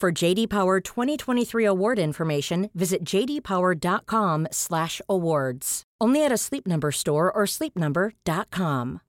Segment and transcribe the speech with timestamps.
[0.00, 5.82] For JD Power 2023 award information, visit jdpower.com/awards.
[6.00, 9.00] Only at a Sleep Number store or sleepnumber.com.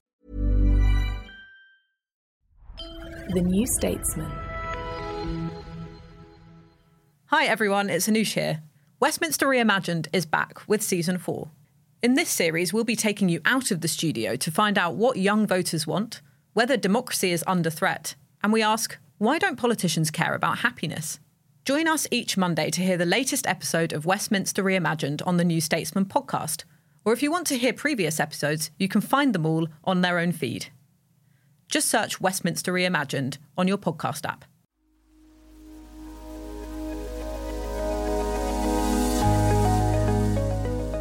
[3.31, 4.31] The New Statesman.
[7.27, 8.63] Hi everyone, it's Anoosh here.
[8.99, 11.51] Westminster Reimagined is back with season four.
[12.01, 15.17] In this series, we'll be taking you out of the studio to find out what
[15.17, 16.23] young voters want,
[16.53, 21.19] whether democracy is under threat, and we ask, why don't politicians care about happiness?
[21.65, 25.59] Join us each Monday to hear the latest episode of Westminster Reimagined on the New
[25.59, 26.63] Statesman podcast.
[27.03, 30.19] Or if you want to hear previous episodes, you can find them all on their
[30.19, 30.67] own feed.
[31.67, 34.45] Just search Westminster Reimagined on your podcast app.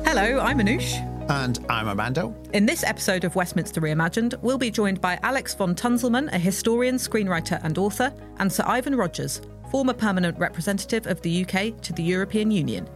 [0.05, 1.08] Hello, I'm Anoosh.
[1.29, 2.34] And I'm Armando.
[2.55, 6.97] In this episode of Westminster Reimagined, we'll be joined by Alex von Tunzelmann, a historian,
[6.97, 12.03] screenwriter, and author, and Sir Ivan Rogers, former permanent representative of the UK to the
[12.03, 12.89] European Union.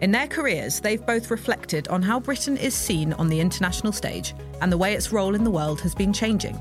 [0.00, 4.32] In their careers, they've both reflected on how Britain is seen on the international stage
[4.60, 6.56] and the way its role in the world has been changing.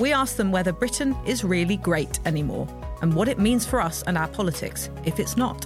[0.00, 2.68] We asked them whether Britain is really great anymore
[3.00, 5.64] and what it means for us and our politics if it's not.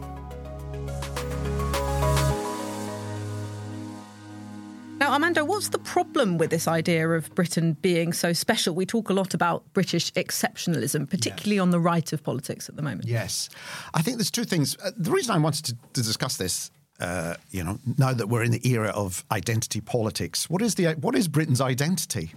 [5.06, 8.75] Now, Armando, what's the problem with this idea of Britain being so special?
[8.75, 11.62] We talk a lot about British exceptionalism, particularly yes.
[11.62, 13.05] on the right of politics at the moment.
[13.05, 13.49] Yes.
[13.95, 14.77] I think there's two things.
[14.83, 18.43] Uh, the reason I wanted to, to discuss this uh, you know, now that we're
[18.43, 22.33] in the era of identity politics, what is the what is Britain's identity?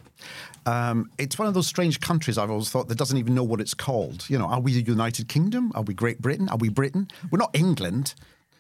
[0.68, 3.62] Um, it's one of those strange countries I've always thought that doesn't even know what
[3.62, 4.30] it's called.
[4.30, 5.72] You know, are we the United Kingdom?
[5.74, 6.50] Are we Great Britain?
[6.50, 7.08] Are we Britain?
[7.32, 8.14] We're not England.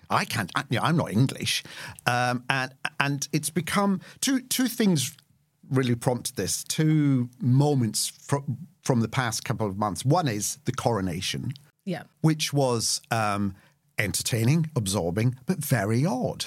[0.09, 0.51] I can't.
[0.55, 1.63] I, you know, I'm not English,
[2.05, 5.15] um, and and it's become two two things
[5.69, 6.63] really prompt this.
[6.63, 10.03] Two moments from from the past couple of months.
[10.03, 11.53] One is the coronation,
[11.85, 13.55] yeah, which was um,
[13.97, 16.45] entertaining, absorbing, but very odd.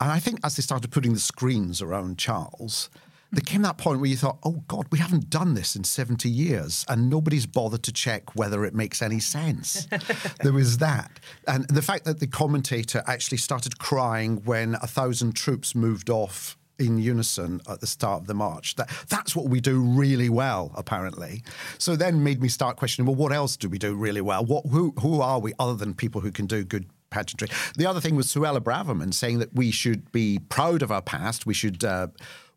[0.00, 2.88] And I think as they started putting the screens around Charles,
[3.32, 6.28] there came that point where you thought, oh God, we haven't done this in 70
[6.28, 9.86] years and nobody's bothered to check whether it makes any sense.
[10.42, 11.20] there was that.
[11.46, 16.56] And the fact that the commentator actually started crying when a thousand troops moved off
[16.80, 18.74] in unison at the start of the march.
[18.76, 21.42] That that's what we do really well, apparently.
[21.78, 24.44] So then made me start questioning, well, what else do we do really well?
[24.44, 27.48] What who who are we other than people who can do good pageantry?
[27.76, 31.46] The other thing was Suella Braverman saying that we should be proud of our past.
[31.46, 31.84] We should.
[31.84, 32.08] Uh,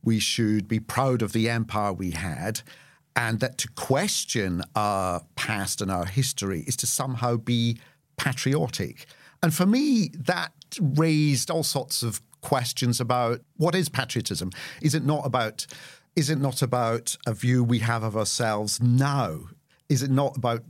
[0.03, 2.61] we should be proud of the empire we had,
[3.15, 7.77] and that to question our past and our history is to somehow be
[8.17, 9.05] patriotic.
[9.41, 14.51] And for me, that raised all sorts of questions about what is patriotism?
[14.81, 15.65] Is it not about
[16.15, 19.39] is it not about a view we have of ourselves now?
[19.89, 20.61] Is it not about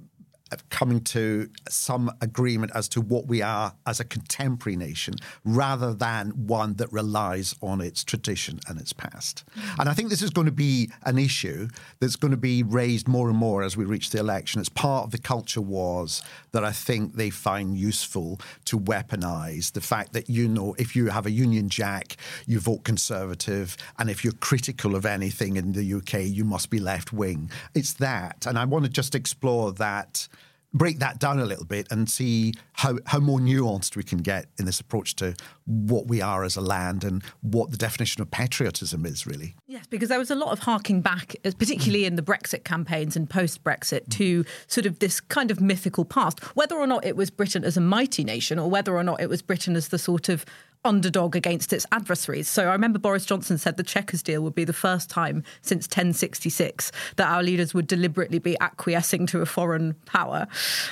[0.69, 6.29] coming to some agreement as to what we are as a contemporary nation rather than
[6.47, 9.43] one that relies on its tradition and its past.
[9.57, 9.79] Mm.
[9.79, 11.67] And I think this is going to be an issue
[11.99, 14.59] that's going to be raised more and more as we reach the election.
[14.59, 19.81] It's part of the culture wars that I think they find useful to weaponize the
[19.81, 24.23] fact that, you know, if you have a Union Jack, you vote Conservative, and if
[24.23, 27.49] you're critical of anything in the UK, you must be left wing.
[27.73, 28.45] It's that.
[28.45, 30.27] And I want to just explore that
[30.73, 34.47] break that down a little bit and see how, how more nuanced we can get
[34.57, 35.35] in this approach to
[35.65, 39.55] what we are as a land and what the definition of patriotism is, really.
[39.67, 43.29] Yes, because there was a lot of harking back, particularly in the Brexit campaigns and
[43.29, 47.29] post Brexit, to sort of this kind of mythical past, whether or not it was
[47.29, 50.27] Britain as a mighty nation or whether or not it was Britain as the sort
[50.29, 50.45] of
[50.85, 52.47] underdog against its adversaries.
[52.47, 55.85] So I remember Boris Johnson said the Chequers deal would be the first time since
[55.85, 60.47] 1066 that our leaders would deliberately be acquiescing to a foreign power.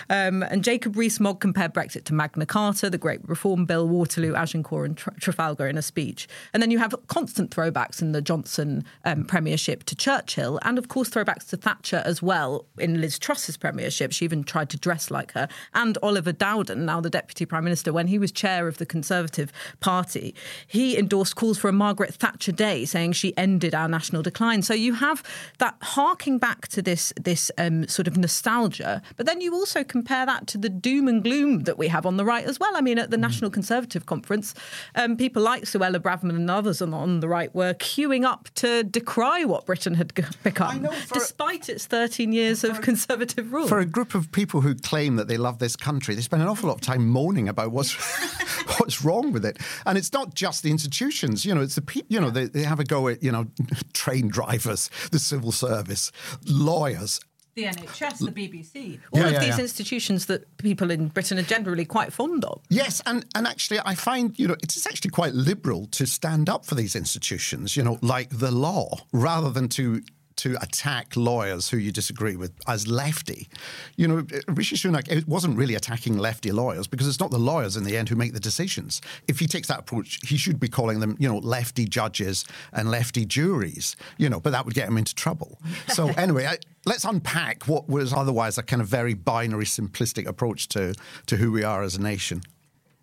[0.10, 4.86] Um, and Jacob Rees-Mogg compared Brexit to Magna Carta, the Great Reform Bill, Waterloo, Agincourt,
[4.86, 6.28] and Trafalgar in a speech.
[6.54, 10.88] And then you have constant throwbacks in the Johnson um, premiership to Churchill, and of
[10.88, 14.12] course throwbacks to Thatcher as well in Liz Truss's premiership.
[14.12, 15.48] She even tried to dress like her.
[15.74, 19.52] And Oliver Dowden, now the deputy prime minister, when he was chair of the Conservative
[19.82, 20.34] Party,
[20.68, 24.62] he endorsed calls for a Margaret Thatcher Day, saying she ended our national decline.
[24.62, 25.24] So you have
[25.58, 30.26] that harking back to this this um, sort of nostalgia, but then you also compare
[30.26, 32.76] that to the doom and gloom that we have on the right as well.
[32.76, 33.22] I mean, at the mm.
[33.22, 34.54] National Conservative Conference,
[34.96, 38.84] um, people like Suella Braverman and others on, on the right were queuing up to
[38.84, 40.14] decry what Britain had
[40.44, 43.68] become, despite its 13 years of Conservative rule.
[43.68, 46.48] For a group of people who claim that they love this country, they spend an
[46.48, 47.94] awful lot of time moaning about what's
[48.78, 49.58] what's wrong with it.
[49.86, 51.46] And it's not just the institutions.
[51.46, 52.08] You know, it's the people.
[52.10, 53.48] You know, they, they have a go at you know
[53.94, 56.12] train drivers, the civil service,
[56.46, 57.20] lawyers,
[57.56, 59.60] the NHS, the BBC, all yeah, of yeah, these yeah.
[59.60, 62.62] institutions that people in Britain are generally quite fond of.
[62.70, 66.66] Yes, and, and actually, I find you know it's actually quite liberal to stand up
[66.66, 70.02] for these institutions, you know, like the law, rather than to
[70.42, 73.48] to attack lawyers who you disagree with as lefty.
[73.96, 77.78] You know, Rishi Sunak it wasn't really attacking lefty lawyers because it's not the lawyers
[77.78, 79.02] in the end who make the decisions.
[79.28, 82.44] If he takes that approach, he should be calling them, you know, lefty judges
[82.74, 83.96] and lefty juries.
[84.18, 85.60] You know, but that would get him into trouble.
[85.90, 90.70] So anyway, I, let's unpack what was otherwise a kind of very binary, simplistic approach
[90.70, 90.96] to
[91.28, 92.42] to who we are as a nation.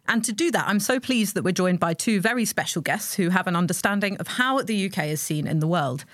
[0.08, 3.14] And to do that, I'm so pleased that we're joined by two very special guests
[3.14, 6.04] who have an understanding of how the UK is seen in the world.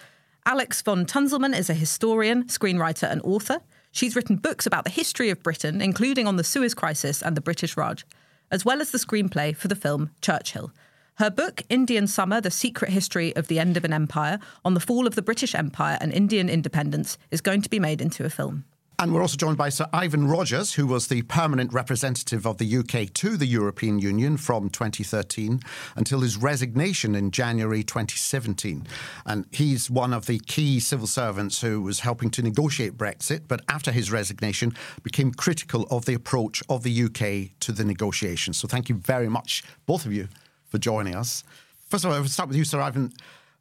[0.46, 3.60] Alex von Tunzelmann is a historian, screenwriter, and author.
[3.92, 7.40] She's written books about the history of Britain, including on the Suez Crisis and the
[7.40, 8.04] British Raj,
[8.50, 10.70] as well as the screenplay for the film Churchill.
[11.14, 14.80] Her book, Indian Summer The Secret History of the End of an Empire, on the
[14.80, 18.30] fall of the British Empire and Indian independence, is going to be made into a
[18.30, 18.64] film.
[18.98, 22.76] And we're also joined by Sir Ivan Rogers, who was the permanent representative of the
[22.76, 25.60] UK to the European Union from 2013
[25.96, 28.86] until his resignation in January 2017.
[29.26, 33.62] And he's one of the key civil servants who was helping to negotiate Brexit, but
[33.68, 38.58] after his resignation became critical of the approach of the UK to the negotiations.
[38.58, 40.28] So thank you very much, both of you,
[40.68, 41.42] for joining us.
[41.88, 43.12] First of all, I will start with you, Sir Ivan.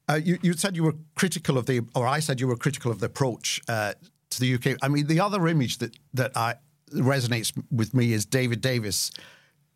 [0.07, 2.91] Uh, you, you, said you were critical of the, or I said you were critical
[2.91, 3.93] of the approach uh,
[4.35, 4.77] to the UK.
[4.81, 6.55] I mean, the other image that that I,
[6.91, 9.11] resonates with me is David Davis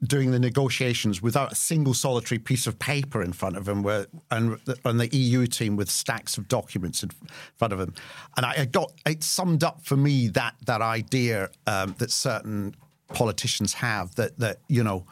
[0.04, 4.06] doing the negotiations without a single solitary piece of paper in front of him, where
[4.30, 7.10] and, and the EU team with stacks of documents in
[7.56, 7.94] front of him.
[8.36, 12.76] And I, I got it summed up for me that that idea um, that certain
[13.14, 15.06] politicians have that that you know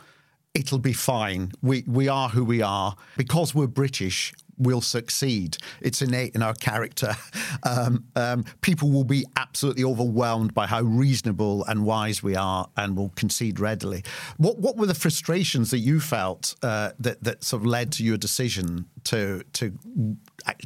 [0.53, 1.51] it'll be fine.
[1.61, 5.57] We we are who we are because we're British will succeed.
[5.81, 7.15] It's innate in our character.
[7.63, 12.95] Um, um, people will be absolutely overwhelmed by how reasonable and wise we are, and
[12.95, 14.03] will concede readily.
[14.37, 18.03] What what were the frustrations that you felt uh, that that sort of led to
[18.03, 19.77] your decision to to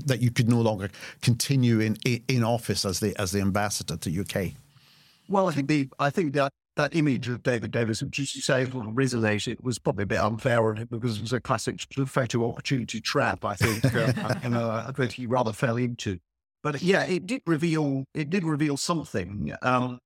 [0.05, 0.89] that you could no longer
[1.21, 4.53] continue in in office as the as the ambassador to UK?
[5.29, 8.65] Well, I think the I think that that image of David Davis, which you say
[8.65, 13.01] resonated, was probably a bit unfair on him because it was a classic photo opportunity
[13.01, 16.19] trap, I think, uh, you know, that he rather fell into.
[16.63, 19.99] But yeah, it did reveal it did reveal something, um,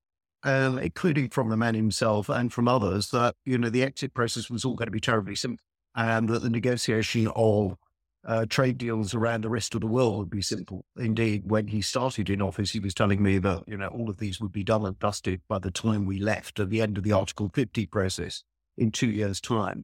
[0.43, 4.49] uh, including from the man himself and from others, that you know the exit process
[4.49, 5.63] was all going to be terribly simple,
[5.95, 7.77] and that the negotiation of
[8.25, 10.85] uh, trade deals around the rest of the world would be simple.
[10.97, 14.18] Indeed, when he started in office, he was telling me that you know all of
[14.18, 17.03] these would be done and dusted by the time we left at the end of
[17.03, 18.44] the Article 50 process
[18.77, 19.83] in two years' time.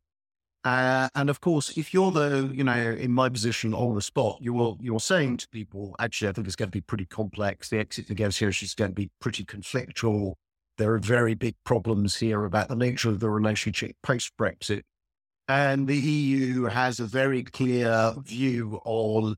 [0.65, 4.37] Uh, and of course, if you're the, you know, in my position on the spot,
[4.41, 7.69] you're you're saying to people, actually, I think it's going to be pretty complex.
[7.69, 10.33] The exit negotiation is going to be pretty conflictual.
[10.77, 14.81] There are very big problems here about the nature of the relationship post Brexit.
[15.49, 19.35] And the EU has a very clear view on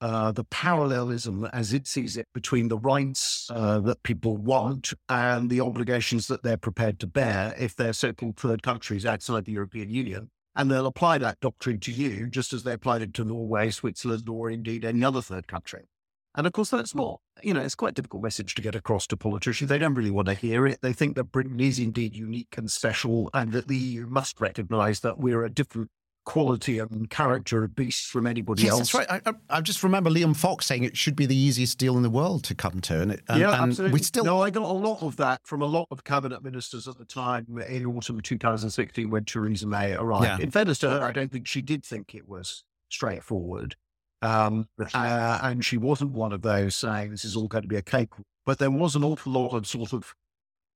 [0.00, 5.50] uh, the parallelism as it sees it between the rights uh, that people want and
[5.50, 9.50] the obligations that they're prepared to bear if they're so called third countries outside the
[9.50, 10.30] European Union.
[10.54, 14.28] And they'll apply that doctrine to you just as they applied it to Norway, Switzerland,
[14.28, 15.88] or indeed any other third country.
[16.34, 16.98] And of course, that's hmm.
[16.98, 19.68] more, you know, it's quite a difficult message to get across to politicians.
[19.68, 20.80] They don't really want to hear it.
[20.80, 25.00] They think that Britain is indeed unique and special and that the EU must recognize
[25.00, 25.90] that we're a different
[26.24, 28.92] quality and character of beast from anybody Yes, else.
[28.92, 29.22] that's right.
[29.26, 32.02] I, I, I just remember Liam Fox saying it should be the easiest deal in
[32.02, 33.98] the world to come to, and, it, and, yeah, and absolutely.
[33.98, 36.86] we still no, I got a lot of that from a lot of cabinet ministers
[36.86, 40.24] at the time in autumn 2016 when Theresa May arrived.
[40.24, 40.38] Yeah.
[40.38, 43.76] In fairness to her, I don't think she did think it was straightforward.
[44.22, 47.76] Um, uh, and she wasn't one of those saying this is all going to be
[47.76, 48.10] a cake.
[48.44, 50.14] But there was an awful lot of sort of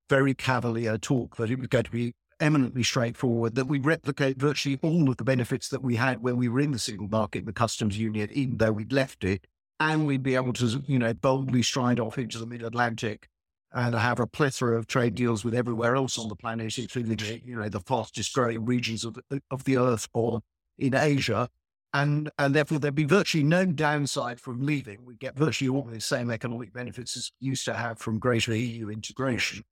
[0.09, 4.79] very cavalier talk that it was going to be eminently straightforward, that we replicate virtually
[4.83, 7.53] all of the benefits that we had when we were in the single market, the
[7.53, 9.47] customs union, even though we'd left it,
[9.81, 13.29] and we'd be able to, you know, boldly stride off into the mid-Atlantic
[13.73, 17.57] and have a plethora of trade deals with everywhere else on the planet, including, you
[17.57, 19.19] know, the fastest growing regions of,
[19.51, 20.41] of the earth or
[20.79, 21.49] in Asia.
[21.95, 25.05] And, and therefore there'd be virtually no downside from leaving.
[25.05, 28.55] We get virtually all the same economic benefits as we used to have from greater
[28.55, 29.63] EU integration.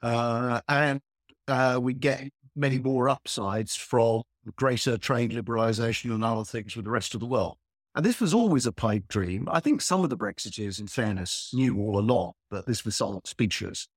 [0.00, 1.00] Uh, and
[1.48, 4.22] uh, we get many more upsides from
[4.56, 7.56] greater trade liberalisation and other things with the rest of the world.
[7.94, 9.48] And this was always a pipe dream.
[9.50, 13.26] I think some of the Brexiteers, in fairness, knew all along that this was somewhat
[13.26, 13.88] speechless,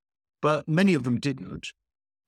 [0.42, 1.72] but many of them didn't.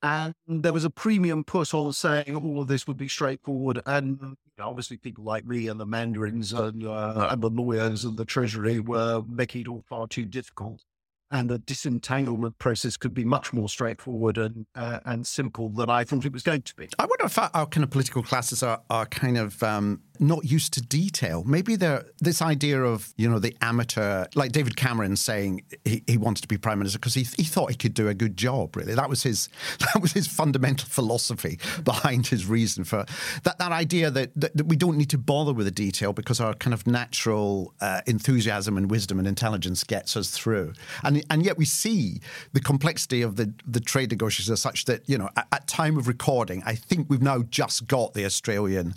[0.04, 3.82] And there was a premium put on saying all of this would be straightforward.
[3.86, 8.26] And obviously, people like me and the mandarins and, uh, and the lawyers and the
[8.26, 10.84] treasury were making it all far too difficult
[11.32, 16.04] and the disentanglement process could be much more straightforward and uh, and simple than I
[16.04, 16.90] thought it was going to be.
[16.98, 20.46] I wonder if our, our kind of political classes are, are kind of um, not
[20.46, 21.44] used to detail.
[21.46, 26.18] Maybe they're this idea of you know the amateur, like David Cameron saying he, he
[26.18, 28.76] wanted to be prime minister because he, he thought he could do a good job.
[28.76, 33.06] Really, that was his that was his fundamental philosophy behind his reason for
[33.44, 36.40] that that idea that, that, that we don't need to bother with the detail because
[36.40, 40.74] our kind of natural uh, enthusiasm and wisdom and intelligence gets us through.
[41.04, 42.22] And and yet we see
[42.54, 46.08] the complexity of the the trade negotiations such that you know at, at time of
[46.08, 48.94] recording, I think we've now just got the Australian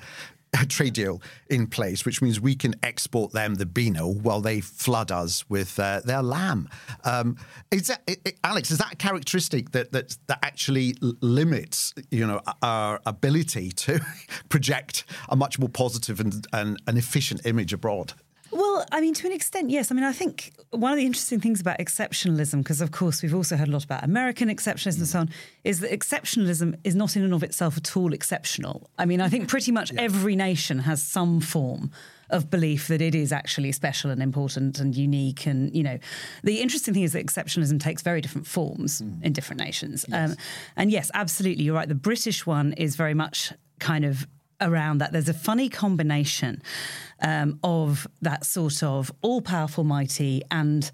[0.67, 5.11] trade deal in place, which means we can export them the Beano while they flood
[5.13, 6.69] us with uh, their lamb.
[7.05, 7.37] Um,
[7.71, 8.71] is that, it, it- Alex?
[8.71, 14.01] Is that a characteristic that that that actually limits, you know, our ability to
[14.49, 18.15] project a much more positive and, and, and efficient image abroad?
[18.81, 19.93] Well, I mean, to an extent, yes.
[19.93, 23.35] I mean, I think one of the interesting things about exceptionalism, because of course we've
[23.35, 25.31] also heard a lot about American exceptionalism and so on,
[25.65, 28.89] is that exceptionalism is not in and of itself at all exceptional.
[28.99, 31.91] I mean, I think pretty much every nation has some form
[32.31, 35.45] of belief that it is actually special and important and unique.
[35.45, 35.99] And, you know,
[36.43, 40.07] the interesting thing is that exceptionalism takes very different forms in different nations.
[40.11, 40.37] Um,
[40.75, 41.89] and yes, absolutely, you're right.
[41.89, 44.27] The British one is very much kind of
[44.61, 45.13] around that.
[45.13, 46.63] There's a funny combination
[47.23, 50.91] um, of that sort of all-powerful, mighty, and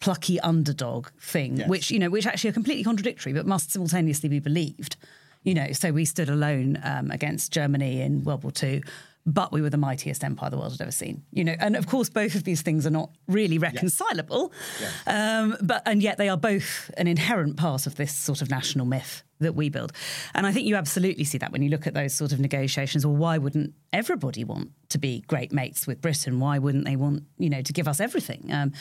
[0.00, 4.38] plucky underdog thing, which you know, which actually are completely contradictory, but must simultaneously be
[4.38, 4.96] believed.
[5.44, 8.82] You know, so we stood alone um, against Germany in World War II.
[9.26, 11.54] But we were the mightiest empire the world had ever seen, you know.
[11.58, 14.52] And of course, both of these things are not really reconcilable,
[15.06, 18.86] um, but and yet they are both an inherent part of this sort of national
[18.86, 19.92] myth that we build.
[20.34, 23.06] And I think you absolutely see that when you look at those sort of negotiations.
[23.06, 26.40] Well, why wouldn't everybody want to be great mates with Britain?
[26.40, 28.50] Why wouldn't they want, you know, to give us everything?
[28.52, 28.72] Um,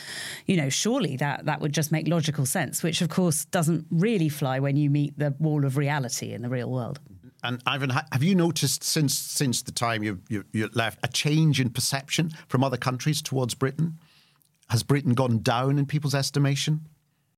[0.45, 4.29] you know, surely that that would just make logical sense, which of course doesn't really
[4.29, 6.99] fly when you meet the wall of reality in the real world.
[7.47, 11.61] And Ivan, have you noticed since since the time you, you you left a change
[11.61, 13.99] in perception from other countries towards Britain?
[14.69, 16.89] Has Britain gone down in people's estimation?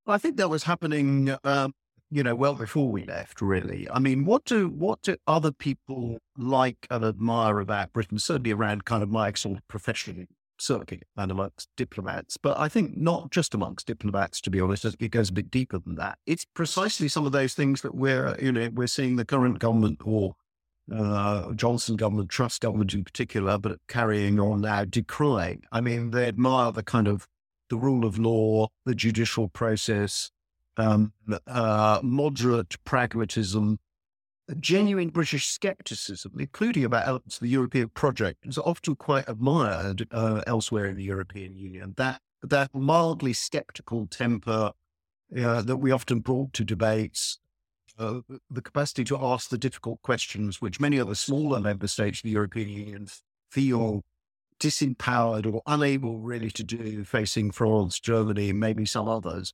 [0.08, 1.76] I think that was happening, um,
[2.10, 3.40] you know, well before we left.
[3.40, 8.18] Really, I mean, what do what do other people like and admire about Britain?
[8.18, 10.26] Certainly around kind of my sort of professional
[10.62, 14.42] circuit and amongst diplomats, but I think not just amongst diplomats.
[14.42, 16.20] To be honest, it goes a bit deeper than that.
[16.26, 20.00] It's precisely some of those things that we're, you know, we're seeing the current government
[20.04, 20.36] or
[20.94, 25.64] uh, Johnson government, Truss government in particular, but carrying on now decrying.
[25.72, 27.28] I mean, they admire the kind of
[27.70, 30.32] the rule of law, the judicial process,
[30.78, 31.14] um,
[31.46, 33.80] uh, moderate pragmatism,
[34.56, 40.42] genuine British skepticism, including about elements of the European project, is often quite admired uh,
[40.48, 41.94] elsewhere in the European Union.
[41.98, 44.72] That that mildly skeptical temper
[45.38, 47.40] uh, that we often brought to debates,
[47.98, 52.20] uh, the capacity to ask the difficult questions, which many of the smaller member states
[52.20, 53.08] of the European Union
[53.52, 54.04] feel
[54.60, 59.54] disempowered or unable really to do, facing France, Germany, maybe some others.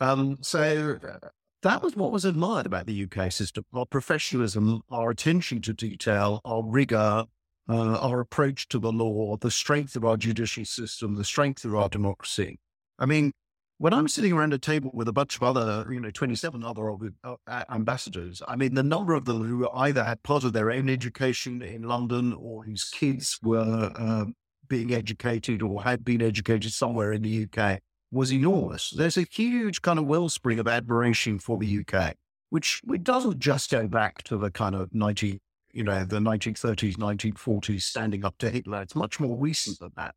[0.00, 1.28] Um, so uh,
[1.62, 6.40] that was what was admired about the UK system: our professionalism, our attention to detail,
[6.44, 7.24] our rigor,
[7.68, 11.74] uh, our approach to the law, the strength of our judicial system, the strength of
[11.74, 12.58] our democracy.
[12.98, 13.32] I mean,
[13.78, 16.92] when I'm sitting around a table with a bunch of other, you know, 27 other
[17.22, 20.88] uh, ambassadors, I mean, the number of them who either had part of their own
[20.88, 24.24] education in London or whose kids were uh,
[24.68, 28.90] being educated or had been educated somewhere in the UK was enormous.
[28.90, 32.14] There's a huge kind of wellspring of admiration for the UK,
[32.50, 35.38] which it doesn't just go back to the kind of 19,
[35.72, 38.82] you know, the 1930s, 1940s standing up to Hitler.
[38.82, 40.14] It's much more recent than that.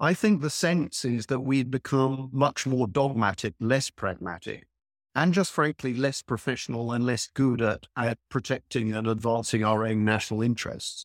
[0.00, 4.66] I think the sense is that we'd become much more dogmatic, less pragmatic,
[5.14, 10.04] and just frankly less professional and less good at, at protecting and advancing our own
[10.04, 11.04] national interests,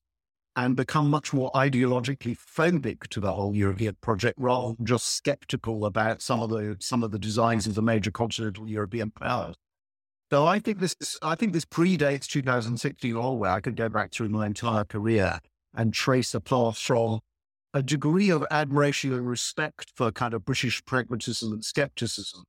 [0.55, 5.85] and become much more ideologically phobic to the whole European project rather than just skeptical
[5.85, 9.55] about some of the some of the designs of the major continental European powers.
[10.31, 13.49] So I think this is, I think this predates 2016 all the way.
[13.49, 15.39] I could go back through my entire career
[15.75, 17.19] and trace a path from
[17.73, 22.43] a degree of admiration and respect for kind of British pragmatism and skepticism,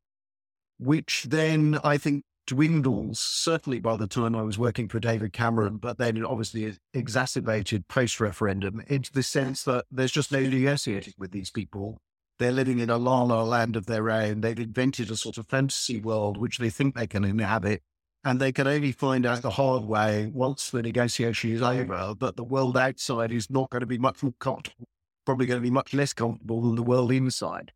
[0.78, 5.78] which then I think dwindles, certainly by the time I was working for David Cameron,
[5.78, 11.14] but then it obviously exacerbated post referendum into the sense that there's just no negotiating
[11.18, 11.98] with these people.
[12.38, 14.40] They're living in a la la land of their own.
[14.40, 17.82] They've invented a sort of fantasy world which they think they can inhabit.
[18.24, 22.36] And they can only find out the hard way once the negotiation is over that
[22.36, 24.86] the world outside is not going to be much more comfortable
[25.24, 27.72] probably going to be much less comfortable than the world inside.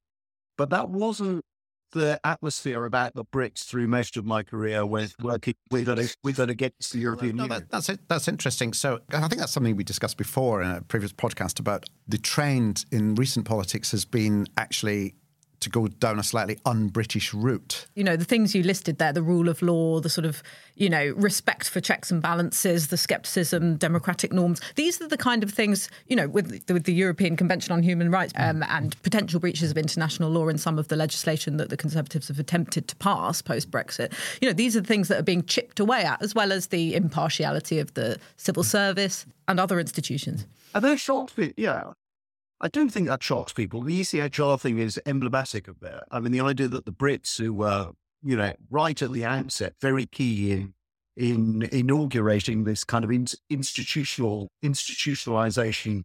[0.57, 1.45] But that wasn't
[1.93, 6.39] the atmosphere about the Brits through most of my career with working with it, with
[6.39, 7.61] it against the European no, Union.
[7.61, 8.01] That, that's it.
[8.09, 8.73] That's interesting.
[8.73, 12.85] So I think that's something we discussed before in a previous podcast about the trend
[12.91, 15.15] in recent politics has been actually
[15.61, 17.87] to go down a slightly un-British route.
[17.95, 20.43] You know, the things you listed there, the rule of law, the sort of,
[20.77, 24.61] you know, respect for checks and balances, the skepticism, democratic norms.
[24.77, 28.11] These are the kind of things, you know, with, with the European Convention on Human
[28.11, 31.77] Rights um, and potential breaches of international law in some of the legislation that the
[31.77, 34.13] Conservatives have attempted to pass post-Brexit.
[34.41, 36.69] You know, these are the things that are being chipped away at, as well as
[36.69, 40.47] the impartiality of the civil service and other institutions.
[40.75, 41.35] Are they shocked?
[41.57, 41.93] Yeah,
[42.61, 43.83] I don't think that shocks people.
[43.83, 46.05] The ECHR thing is emblematic of that.
[46.11, 49.75] I mean, the idea that the Brits, who were, you know, right at the outset,
[49.81, 50.75] very key in
[51.17, 56.05] in inaugurating this kind of in, institutional institutionalization,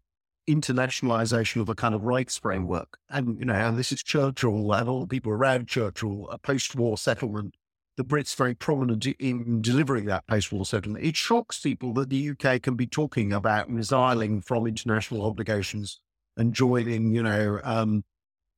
[0.50, 4.90] internationalization of a kind of rights framework, and you know, and this is Churchill and
[4.90, 7.56] all the people around Churchill, a post-war settlement.
[7.96, 11.06] The Brits very prominent in delivering that post-war settlement.
[11.06, 16.02] It shocks people that the UK can be talking about resiling from international obligations
[16.38, 18.04] and joining, you know, um,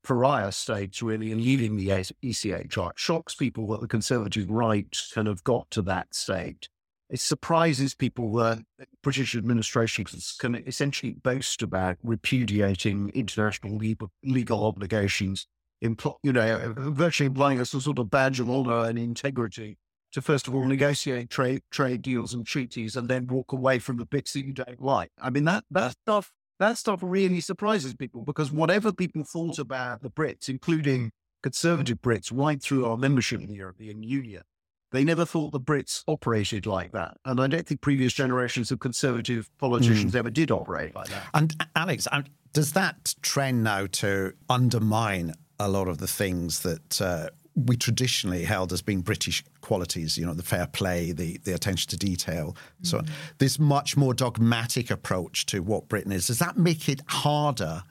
[0.03, 2.91] pariah states really and leaving the ECHR.
[2.91, 6.69] It shocks people that the conservative right kind of got to that state.
[7.09, 8.63] It surprises people that
[9.03, 15.45] British administrations can essentially boast about repudiating international legal, legal obligations,
[15.83, 19.77] impl- you know, virtually implying us a sort of badge of honor and integrity
[20.13, 23.97] to first of all negotiate trade trade deals and treaties and then walk away from
[23.97, 25.11] the bits that you don't like.
[25.21, 30.01] I mean that that stuff that stuff really surprises people because whatever people thought about
[30.01, 31.11] the Brits, including
[31.43, 34.43] conservative Brits, right through our membership in the European Union,
[34.91, 37.17] they never thought the Brits operated like that.
[37.25, 40.15] And I don't think previous generations of conservative politicians mm.
[40.15, 41.23] ever did operate like that.
[41.33, 42.07] And Alex,
[42.53, 48.43] does that trend now to undermine a lot of the things that uh, we traditionally
[48.43, 52.51] held as being British qualities, you know, the fair play, the, the attention to detail.
[52.51, 52.85] Mm-hmm.
[52.85, 53.01] So
[53.37, 57.83] this much more dogmatic approach to what Britain is, does that make it harder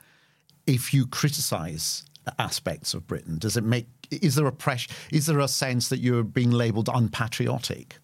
[0.67, 2.05] if you criticise
[2.39, 3.39] aspects of Britain?
[3.39, 6.91] Does it make is there a pressure is there a sense that you're being labelled
[6.93, 7.97] unpatriotic?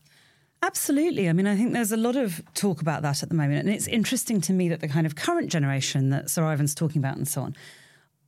[0.62, 1.28] Absolutely.
[1.28, 3.60] I mean, I think there's a lot of talk about that at the moment.
[3.60, 6.98] And it's interesting to me that the kind of current generation that Sir Ivan's talking
[6.98, 7.56] about and so on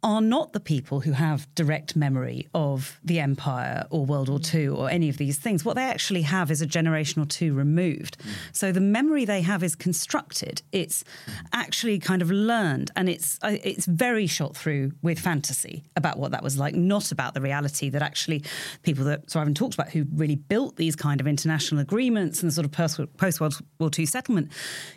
[0.02, 4.68] are not the people who have direct memory of the empire or World War II
[4.68, 5.64] or any of these things.
[5.64, 8.18] What they actually have is a generation or two removed.
[8.18, 8.30] Mm.
[8.52, 10.62] So the memory they have is constructed.
[10.72, 11.04] It's
[11.52, 16.32] actually kind of learned, and it's uh, it's very shot through with fantasy about what
[16.32, 18.42] that was like, not about the reality that actually
[18.82, 22.50] people that Sir Ivan talked about who really built these kind of international agreements and
[22.50, 24.50] the sort of post World War II settlement.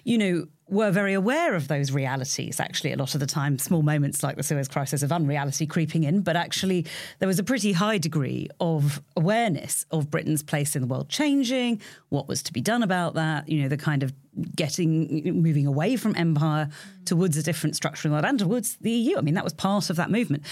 [0.03, 3.83] You know, were very aware of those realities, actually, a lot of the time, small
[3.83, 6.85] moments like the Suez Crisis of unreality creeping in, but actually
[7.19, 11.81] there was a pretty high degree of awareness of Britain's place in the world changing,
[12.09, 14.11] what was to be done about that, you know, the kind of
[14.55, 16.69] getting, moving away from empire
[17.05, 19.17] towards a different structure in the world and towards the EU.
[19.17, 20.43] I mean, that was part of that movement.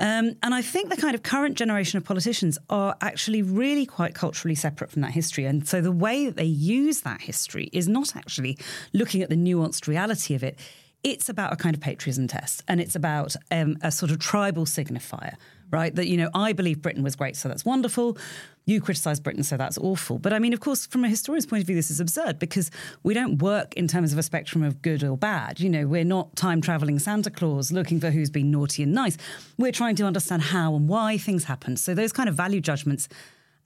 [0.00, 4.14] Um, and I think the kind of current generation of politicians are actually really quite
[4.14, 5.44] culturally separate from that history.
[5.44, 8.56] And so the way that they use that history is not actually
[8.94, 10.58] looking at the nuanced reality of it.
[11.02, 14.64] it's about a kind of patriotism test and it's about um, a sort of tribal
[14.66, 15.34] signifier,
[15.70, 15.94] right?
[15.94, 18.18] That, you know, I believe Britain was great, so that's wonderful.
[18.70, 20.20] You criticise Britain, so that's awful.
[20.20, 22.70] But I mean, of course, from a historian's point of view, this is absurd because
[23.02, 25.58] we don't work in terms of a spectrum of good or bad.
[25.58, 29.16] You know, we're not time travelling Santa Claus looking for who's been naughty and nice.
[29.58, 31.76] We're trying to understand how and why things happen.
[31.76, 33.08] So those kind of value judgments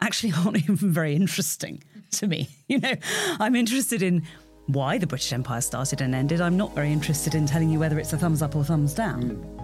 [0.00, 2.48] actually aren't even very interesting to me.
[2.66, 2.94] You know,
[3.40, 4.22] I'm interested in
[4.68, 6.40] why the British Empire started and ended.
[6.40, 9.63] I'm not very interested in telling you whether it's a thumbs up or thumbs down.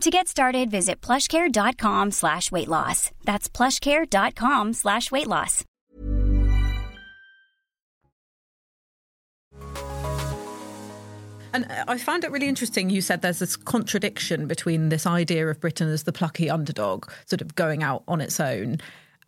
[0.00, 3.10] To get started, visit plushcare.com slash weight loss.
[3.24, 5.62] That's plushcare.com slash weight loss.
[11.52, 12.88] And uh, I found it really interesting.
[12.88, 17.42] You said there's this contradiction between this idea of Britain as the plucky underdog, sort
[17.42, 18.78] of going out on its own,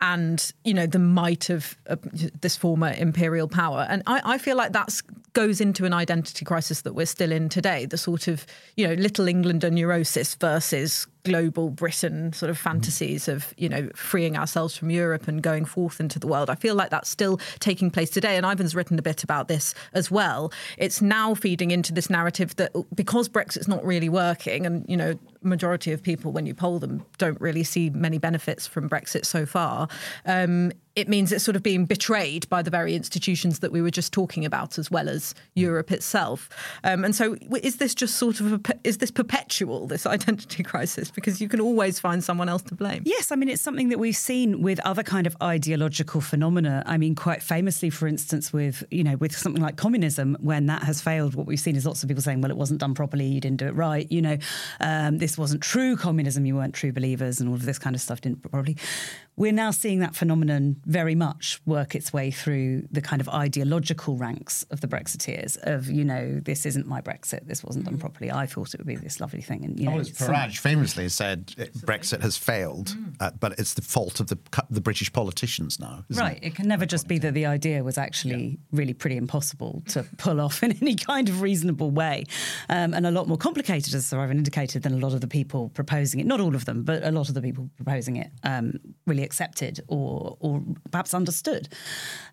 [0.01, 1.95] and you know the might of uh,
[2.41, 3.85] this former imperial power.
[3.89, 5.01] And I, I feel like that
[5.33, 7.85] goes into an identity crisis that we're still in today.
[7.85, 13.53] The sort of you know little Englander neurosis versus global Britain sort of fantasies of,
[13.57, 16.49] you know, freeing ourselves from Europe and going forth into the world.
[16.49, 18.37] I feel like that's still taking place today.
[18.37, 20.51] And Ivan's written a bit about this as well.
[20.77, 25.17] It's now feeding into this narrative that because Brexit's not really working, and, you know,
[25.41, 29.45] majority of people, when you poll them, don't really see many benefits from Brexit so
[29.45, 29.87] far.
[30.25, 33.89] Um, it means it's sort of being betrayed by the very institutions that we were
[33.89, 36.49] just talking about, as well as Europe itself.
[36.83, 41.09] Um, and so, is this just sort of a, is this perpetual this identity crisis?
[41.09, 43.01] Because you can always find someone else to blame.
[43.05, 46.83] Yes, I mean it's something that we've seen with other kind of ideological phenomena.
[46.85, 50.83] I mean, quite famously, for instance, with you know with something like communism, when that
[50.83, 53.25] has failed, what we've seen is lots of people saying, "Well, it wasn't done properly.
[53.25, 54.11] You didn't do it right.
[54.11, 54.37] You know,
[54.79, 56.45] um, this wasn't true communism.
[56.45, 58.77] You weren't true believers, and all of this kind of stuff didn't properly."
[59.35, 64.15] We're now seeing that phenomenon very much work its way through the kind of ideological
[64.15, 67.99] ranks of the Brexiteers of, you know, this isn't my Brexit, this wasn't done mm.
[67.99, 68.31] properly.
[68.31, 69.65] I thought it would be this lovely thing.
[69.65, 73.15] And, you know, oh, Farage famously said Brexit has failed, mm.
[73.19, 74.37] uh, but it's the fault of the,
[74.69, 76.05] the British politicians now.
[76.11, 76.37] right.
[76.37, 76.47] It?
[76.47, 76.55] it?
[76.55, 78.57] can never just be that the idea was actually yeah.
[78.71, 82.25] really pretty impossible to pull off in any kind of reasonable way
[82.69, 85.27] um, and a lot more complicated, as Sir Ivan indicated, than a lot of the
[85.27, 86.27] people proposing it.
[86.27, 89.81] Not all of them, but a lot of the people proposing it um, really accepted
[89.87, 91.69] or or perhaps understood.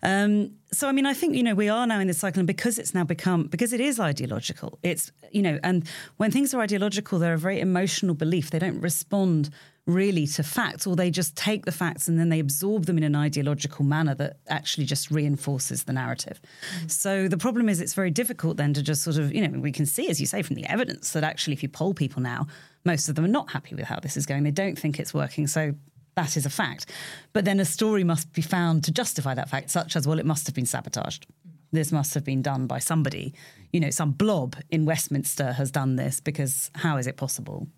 [0.02, 2.46] Um, so I mean, I think you know we are now in this cycle, and
[2.46, 4.78] because it's now become because it is ideological.
[4.82, 8.50] It's you know, and when things are ideological, they're a very emotional belief.
[8.50, 9.50] They don't respond
[9.86, 13.02] really to facts, or they just take the facts and then they absorb them in
[13.02, 16.40] an ideological manner that actually just reinforces the narrative.
[16.82, 16.90] Mm.
[16.90, 19.72] So the problem is, it's very difficult then to just sort of you know we
[19.72, 22.46] can see, as you say, from the evidence that actually, if you poll people now,
[22.84, 24.42] most of them are not happy with how this is going.
[24.44, 25.46] They don't think it's working.
[25.46, 25.74] So
[26.16, 26.86] that is a fact.
[27.32, 30.26] But then a story must be found to justify that fact, such as, well, it
[30.26, 31.26] must have been sabotaged.
[31.72, 33.32] This must have been done by somebody.
[33.72, 37.68] You know, some blob in Westminster has done this because how is it possible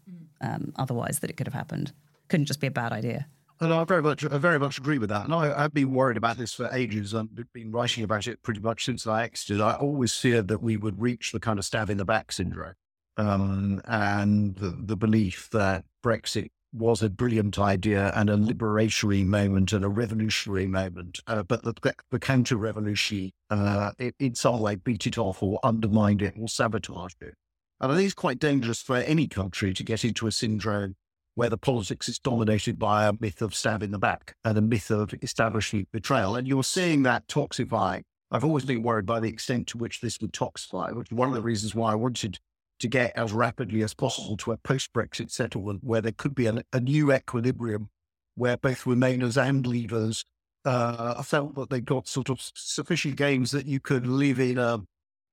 [0.40, 1.92] um, otherwise that it could have happened?
[2.28, 3.26] Couldn't just be a bad idea.
[3.60, 5.24] And I very much, I very much agree with that.
[5.24, 7.14] And I, have been worried about this for ages.
[7.14, 9.60] I've been writing about it pretty much since I exited.
[9.60, 12.74] I always feared that we would reach the kind of stab in the back syndrome,
[13.16, 19.72] um, and the, the, belief that Brexit was a brilliant idea and a liberatory moment
[19.72, 21.74] and a revolutionary moment, uh, but the,
[22.10, 27.20] the counter revolution uh, in some way beat it off or undermined it or sabotaged
[27.20, 27.34] it.
[27.80, 30.94] And I think it's quite dangerous for any country to get into a syndrome
[31.34, 34.62] where the politics is dominated by a myth of stab in the back and a
[34.62, 36.36] myth of establishment betrayal.
[36.36, 38.02] And you're seeing that toxify.
[38.30, 41.28] I've always been worried by the extent to which this would toxify, which is one
[41.28, 42.38] of the reasons why I wanted
[42.82, 46.46] to get as rapidly as possible to a post Brexit settlement where there could be
[46.46, 47.88] a, a, new equilibrium
[48.34, 50.24] where both Remainers and Leavers
[50.64, 54.80] uh, felt that they got sort of sufficient gains that you could live in a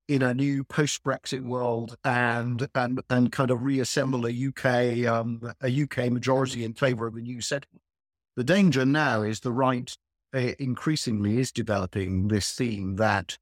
[0.06, 5.52] in a new post Brexit world and and and kind of reassemble a UK um,
[5.60, 7.82] a UK majority in favour of a new settlement.
[8.36, 9.92] The danger now is the right
[10.32, 13.38] uh, increasingly is developing this theme that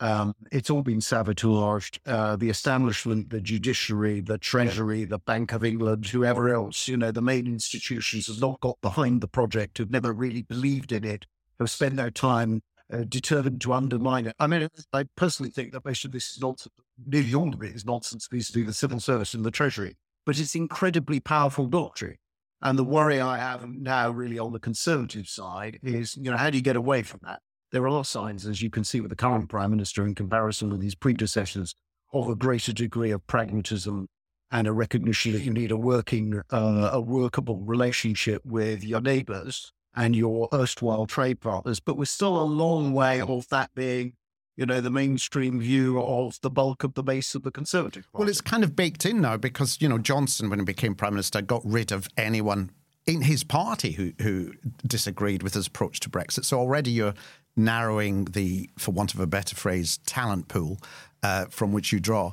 [0.00, 2.00] um, it's all been sabotaged.
[2.06, 7.10] Uh, the establishment, the judiciary, the treasury, the Bank of England, whoever else, you know,
[7.10, 11.26] the main institutions have not got behind the project, have never really believed in it,
[11.58, 14.36] have spent their time uh, determined to undermine it.
[14.38, 16.72] I mean, I personally think that most of this is nonsense.
[17.06, 20.38] nearly all of it is nonsense vis a the civil service and the treasury, but
[20.38, 22.16] it's incredibly powerful doctrine.
[22.60, 26.50] And the worry I have now, really, on the conservative side, is you know how
[26.50, 27.40] do you get away from that?
[27.70, 30.82] There are signs, as you can see with the current prime minister, in comparison with
[30.82, 31.74] his predecessors,
[32.12, 34.08] of a greater degree of pragmatism
[34.50, 39.72] and a recognition that you need a working, uh, a workable relationship with your neighbours
[39.94, 41.80] and your erstwhile trade partners.
[41.80, 44.14] But we're still a long way off that being
[44.58, 48.22] you know, the mainstream view of the bulk of the base of the Conservative Party.
[48.22, 51.14] Well, it's kind of baked in now because, you know, Johnson, when he became Prime
[51.14, 52.72] Minister, got rid of anyone
[53.06, 54.52] in his party who, who
[54.84, 56.44] disagreed with his approach to Brexit.
[56.44, 57.14] So already you're
[57.58, 60.78] narrowing the, for want of a better phrase, talent pool
[61.22, 62.32] uh, from which you draw.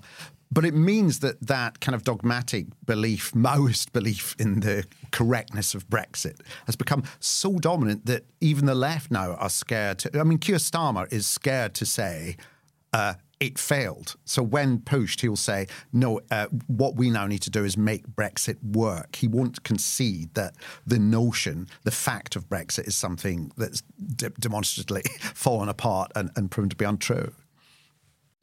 [0.51, 5.87] But it means that that kind of dogmatic belief, Maoist belief in the correctness of
[5.89, 9.99] Brexit, has become so dominant that even the left now are scared.
[9.99, 12.37] To, I mean, Keir Starmer is scared to say
[12.93, 14.15] uh, it failed.
[14.25, 18.07] So when pushed, he'll say, no, uh, what we now need to do is make
[18.07, 19.17] Brexit work.
[19.17, 23.81] He won't concede that the notion, the fact of Brexit is something that's
[24.15, 27.33] de- demonstrably fallen apart and, and proven to be untrue.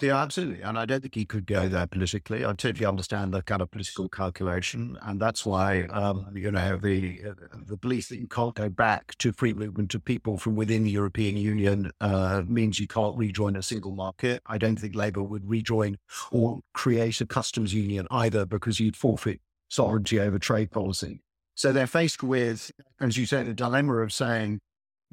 [0.02, 0.62] Yeah, absolutely.
[0.62, 2.44] And I don't think he could go there politically.
[2.44, 4.98] I totally understand the kind of political calculation.
[5.02, 7.34] And that's why, um, you know, the uh,
[7.66, 10.90] the belief that you can't go back to free movement of people from within the
[10.90, 14.42] European Union uh, means you can't rejoin a single market.
[14.46, 15.98] I don't think Labour would rejoin
[16.32, 21.20] or create a customs union either because you'd forfeit sovereignty over trade policy.
[21.54, 24.58] So they're faced with, as you say, the dilemma of saying,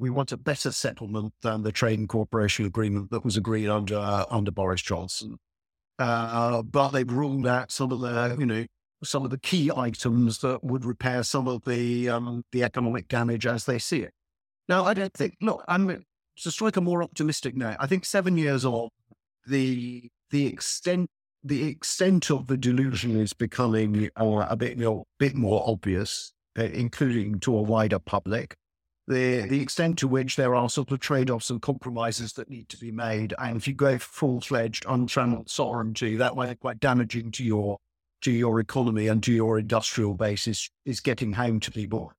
[0.00, 3.98] we want a better settlement than the trade and cooperation agreement that was agreed under
[3.98, 5.36] uh, under Boris Johnson.
[5.98, 8.64] Uh, but they've ruled out some of the, you know,
[9.04, 13.46] some of the key items that would repair some of the um, the economic damage
[13.46, 14.12] as they see it.
[14.68, 15.36] Now, I don't think.
[15.42, 16.04] Look, I'm
[16.38, 17.76] to strike a more optimistic note.
[17.78, 18.88] I think seven years on,
[19.46, 21.10] the the extent
[21.44, 26.62] the extent of the delusion is becoming uh, a bit more bit more obvious, uh,
[26.62, 28.56] including to a wider public
[29.10, 32.68] the the extent to which there are sort of trade offs and compromises that need
[32.70, 33.34] to be made.
[33.38, 37.78] And if you go full fledged untrammeled sovereignty, that way quite damaging to your
[38.22, 42.12] to your economy and to your industrial base is, is getting home to people.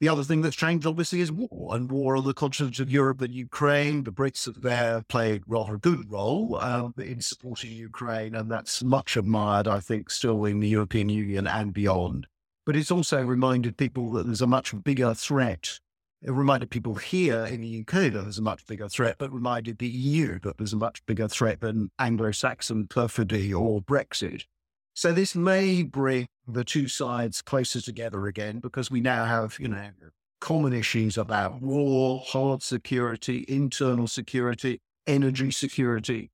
[0.00, 3.20] The other thing that's changed, obviously, is war and war on the continent of Europe
[3.20, 4.02] and Ukraine.
[4.02, 8.82] The Brits have there played rather a good role um, in supporting Ukraine, and that's
[8.82, 12.26] much admired, I think, still in the European Union and beyond.
[12.66, 15.78] But it's also reminded people that there's a much bigger threat
[16.24, 19.78] it reminded people here in the UK that there's a much bigger threat, but reminded
[19.78, 24.44] the EU that there's a much bigger threat than Anglo Saxon perfidy or Brexit.
[24.94, 29.68] So this may bring the two sides closer together again because we now have, you
[29.68, 29.90] know,
[30.40, 36.30] common issues about war, hard security, internal security, energy security.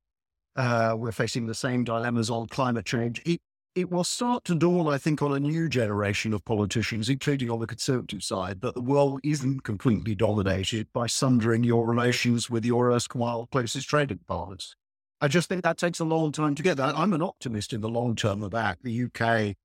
[0.55, 3.20] Uh, we're facing the same dilemmas on climate change.
[3.24, 3.40] It,
[3.75, 7.61] it will start to dawn, I think, on a new generation of politicians, including on
[7.61, 12.91] the Conservative side, that the world isn't completely dominated by sundering your relations with your
[12.91, 14.77] erstwhile closest trading partners.
[15.21, 16.97] I just think that takes a long time to get that.
[16.97, 19.57] I'm an optimist in the long term about the UK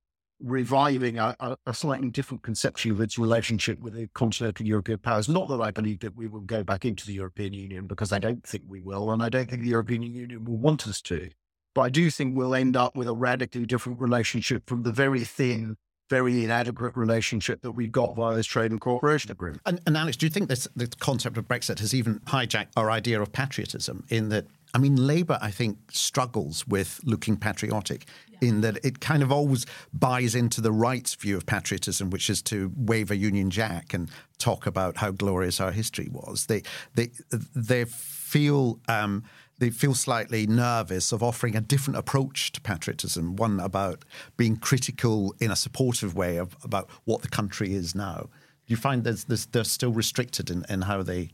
[0.42, 5.30] reviving a, a, a, slightly different conception of its relationship with the continental European powers.
[5.30, 8.20] Not that I believe that we will go back into the European Union, because I
[8.20, 11.30] don't think we will, and I don't think the European Union will want us to.
[11.76, 15.24] But I do think we'll end up with a radically different relationship from the very
[15.26, 15.76] thin,
[16.10, 19.62] very inadequate relationship that we've got via this trade and cooperation agreement.
[19.66, 22.90] And, and Alex, do you think this the concept of Brexit has even hijacked our
[22.90, 28.50] idea of patriotism in that I mean, Labour, I think, struggles with looking patriotic yeah.
[28.50, 32.42] in that it kind of always buys into the right's view of patriotism, which is
[32.44, 36.48] to wave a Union Jack and talk about how glorious our history was.
[36.48, 37.12] They they
[37.56, 39.24] they feel um,
[39.60, 44.04] they feel slightly nervous of offering a different approach to patriotism, one about
[44.38, 48.30] being critical in a supportive way of, about what the country is now.
[48.68, 51.30] You find there's, there's, they're still restricted in, in how they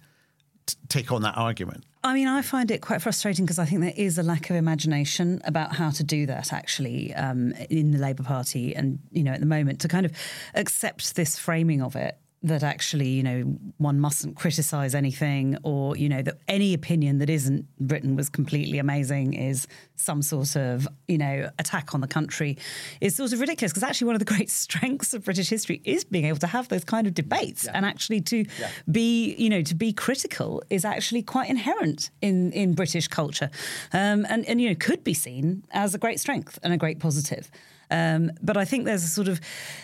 [0.65, 1.85] t- take on that argument?
[2.03, 4.55] I mean, I find it quite frustrating because I think there is a lack of
[4.55, 8.75] imagination about how to do that actually um, in the Labour Party.
[8.75, 10.11] And, you know, at the moment, to kind of
[10.55, 13.41] accept this framing of it that actually, you know,
[13.77, 18.79] one mustn't criticize anything or, you know, that any opinion that isn't Britain was completely
[18.79, 22.57] amazing is some sort of, you know, attack on the country
[22.99, 23.71] is sort of ridiculous.
[23.71, 26.67] Because actually, one of the great strengths of British history is being able to have
[26.69, 27.71] those kind of debates yeah.
[27.75, 28.69] and actually to yeah.
[28.91, 33.51] be, you know, to be critical is actually quite inherent in, in British culture
[33.93, 36.99] um, and, and, you know, could be seen as a great strength and a great
[36.99, 37.51] positive.
[37.91, 39.39] Um, but I think there's a sort of,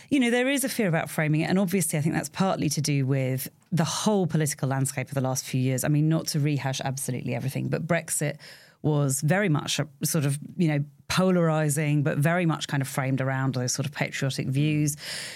[0.10, 1.50] you know, there is a fear about framing it.
[1.50, 5.22] And obviously, I think that's partly to do with the whole political landscape of the
[5.22, 5.84] last few years.
[5.84, 8.38] I mean, not to rehash absolutely everything, but Brexit
[8.88, 13.22] was very much a sort of, you know, polarizing, but very much kind of framed
[13.22, 14.96] around those sort of patriotic views.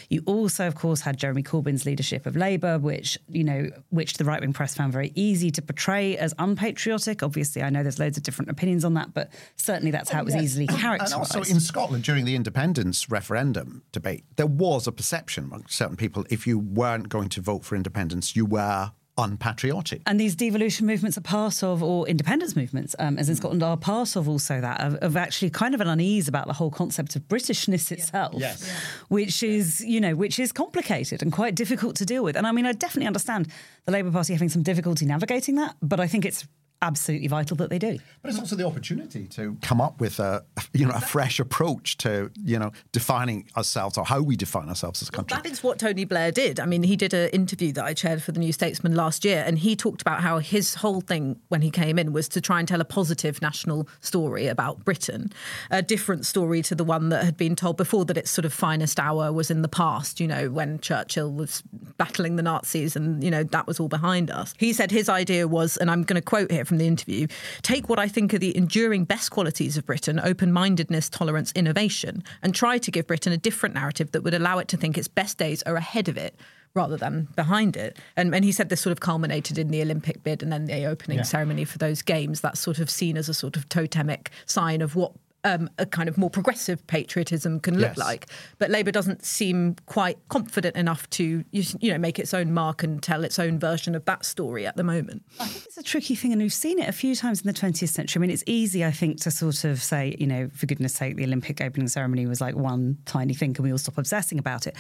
[0.09, 4.25] You also, of course, had Jeremy Corbyn's leadership of Labour, which you know, which the
[4.25, 7.23] right wing press found very easy to portray as unpatriotic.
[7.23, 10.21] Obviously, I know there's loads of different opinions on that, but certainly that's oh, how
[10.21, 11.13] it was easily characterised.
[11.13, 15.95] And also in Scotland during the independence referendum debate, there was a perception among certain
[15.95, 20.01] people if you weren't going to vote for independence, you were unpatriotic.
[20.05, 23.77] And these devolution movements are part of, or independence movements, um, as in Scotland, are
[23.77, 27.15] part of also that, of, of, actually kind of an unease about the whole concept
[27.15, 28.65] of Britishness itself, yes.
[28.65, 28.73] Yeah.
[29.09, 32.35] which is, you know, which is complicated and quite difficult to deal with.
[32.35, 33.47] And I mean, I definitely understand
[33.85, 36.47] the Labour Party having some difficulty navigating that, but I think it's
[36.81, 37.97] absolutely vital that they do.
[38.21, 41.97] But it's also the opportunity to come up with a you know a fresh approach
[41.97, 45.35] to you know defining ourselves or how we define ourselves as a country.
[45.35, 46.59] Well, that is what Tony Blair did.
[46.59, 49.43] I mean, he did an interview that I chaired for the New Statesman last year,
[49.45, 52.59] and he talked about how his whole thing when he came in was to try
[52.59, 55.31] and tell a positive national story about Britain,
[55.69, 58.53] a different story to the one that had been told before that its sort of
[58.53, 60.19] finest hour was in the past.
[60.19, 61.61] You know, when Churchill was
[61.97, 64.53] battling the Nazis, and you know that was all behind us.
[64.57, 67.27] He said his idea was, and I'm going to quote here from the interview
[67.63, 72.23] take what I think are the enduring best qualities of Britain open mindedness, tolerance, innovation
[72.41, 75.09] and try to give Britain a different narrative that would allow it to think its
[75.09, 76.33] best days are ahead of it
[76.73, 77.99] rather than behind it.
[78.15, 80.85] And, and he said this sort of culminated in the Olympic bid and then the
[80.85, 81.23] opening yeah.
[81.23, 82.39] ceremony for those games.
[82.39, 85.11] That's sort of seen as a sort of totemic sign of what
[85.43, 87.97] um, a kind of more progressive patriotism can look yes.
[87.97, 88.27] like.
[88.59, 93.01] But Labour doesn't seem quite confident enough to, you know, make its own mark and
[93.01, 95.23] tell its own version of that story at the moment.
[95.39, 97.53] I think it's a tricky thing, and we've seen it a few times in the
[97.53, 98.19] 20th century.
[98.19, 101.15] I mean, it's easy, I think, to sort of say, you know, for goodness sake,
[101.15, 104.67] the Olympic opening ceremony was like one tiny thing, and we all stop obsessing about
[104.67, 104.75] it.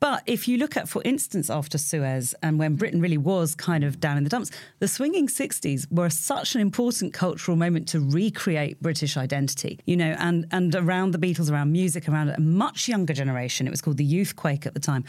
[0.00, 3.84] But if you look at, for instance, after Suez and when Britain really was kind
[3.84, 8.00] of down in the dumps, the swinging 60s were such an important cultural moment to
[8.00, 9.78] recreate British identity.
[9.86, 13.66] You know, know, and and around the Beatles, around music, around a much younger generation.
[13.66, 15.04] It was called the Youth Quake at the time.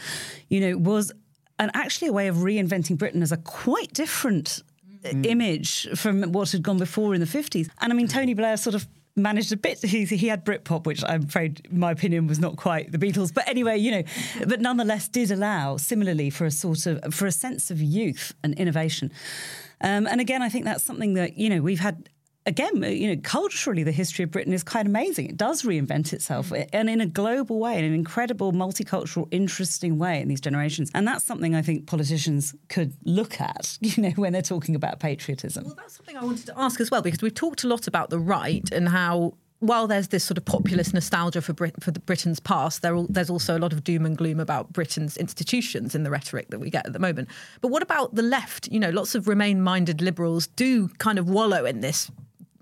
[0.48, 1.12] You know, was
[1.58, 4.62] and actually a way of reinventing Britain as a quite different
[5.02, 5.26] mm.
[5.26, 7.68] image from what had gone before in the 50s.
[7.80, 9.82] And I mean, Tony Blair sort of managed a bit.
[9.82, 13.32] He, he had Britpop, which I'm afraid my opinion was not quite the Beatles.
[13.32, 14.02] But anyway, you know,
[14.46, 18.54] but nonetheless did allow similarly for a sort of for a sense of youth and
[18.54, 19.10] innovation.
[19.80, 22.08] Um, and again, I think that's something that you know we've had
[22.46, 25.26] again, uh, you know, culturally, the history of Britain is quite amazing.
[25.26, 26.68] It does reinvent itself, mm.
[26.72, 30.90] and in a global way, in an incredible, multicultural, interesting way in these generations.
[30.94, 35.00] And that's something I think politicians could look at, you know, when they're talking about
[35.00, 35.64] patriotism.
[35.64, 38.10] Well, that's something I wanted to ask as well, because we've talked a lot about
[38.10, 42.00] the right and how while there's this sort of populist nostalgia for Brit- for the
[42.00, 46.02] Britain's past, there there's also a lot of doom and gloom about Britain's institutions in
[46.02, 47.28] the rhetoric that we get at the moment.
[47.62, 48.68] But what about the left?
[48.70, 52.10] You know, lots of Remain-minded liberals do kind of wallow in this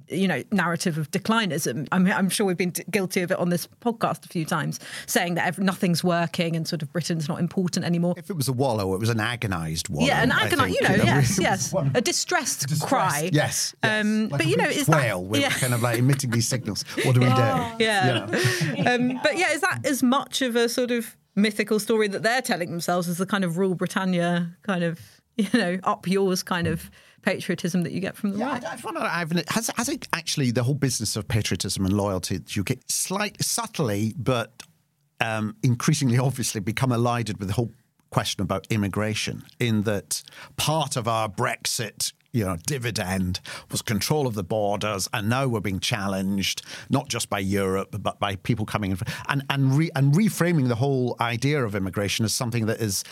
[0.09, 1.89] you know narrative of declinism.
[1.93, 5.35] I'm, I'm, sure we've been guilty of it on this podcast a few times, saying
[5.35, 8.15] that nothing's working and sort of Britain's not important anymore.
[8.17, 10.07] If it was a wallow, it was an agonised wallow.
[10.07, 13.31] Yeah, an agonised, you know, you know yes, yes, a distressed, distressed cry.
[13.33, 14.01] Yes, yes.
[14.01, 15.51] Um, like but you know, is whale that, we're yeah.
[15.51, 16.85] kind of like emitting these signals.
[17.05, 17.75] What do we yeah.
[17.79, 17.85] do?
[17.85, 18.25] Yeah, know?
[18.95, 22.43] um, but yeah, is that as much of a sort of mythical story that they're
[22.43, 25.01] telling themselves as the kind of rule Britannia kind of
[25.37, 26.91] you know up yours kind of
[27.25, 28.65] patriotism that you get from the yeah, right.
[28.65, 32.91] I, I've, has, has it actually the whole business of patriotism and loyalty you get
[32.91, 34.63] slightly subtly but
[35.21, 37.71] um, increasingly obviously become allied with the whole
[38.11, 40.23] question about immigration in that
[40.57, 45.61] part of our Brexit you know, dividend was control of the borders, and now we're
[45.61, 50.15] being challenged not just by Europe but by people coming in, and and re, and
[50.15, 53.05] reframing the whole idea of immigration as something that is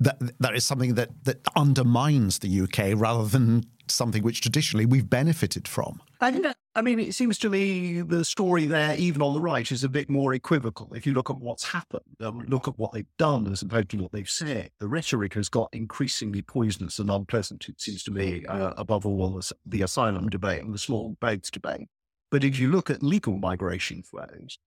[0.00, 5.08] that that is something that that undermines the UK rather than something which traditionally we've
[5.08, 6.00] benefited from.
[6.20, 9.84] I, I mean, it seems to me the story there, even on the right, is
[9.84, 10.92] a bit more equivocal.
[10.94, 14.12] If you look at what's happened, look at what they've done as opposed to what
[14.12, 18.72] they've said, the rhetoric has got increasingly poisonous and unpleasant, it seems to me, uh,
[18.76, 21.88] above all the asylum debate and the small boats debate.
[22.30, 24.58] But if you look at legal migration flows,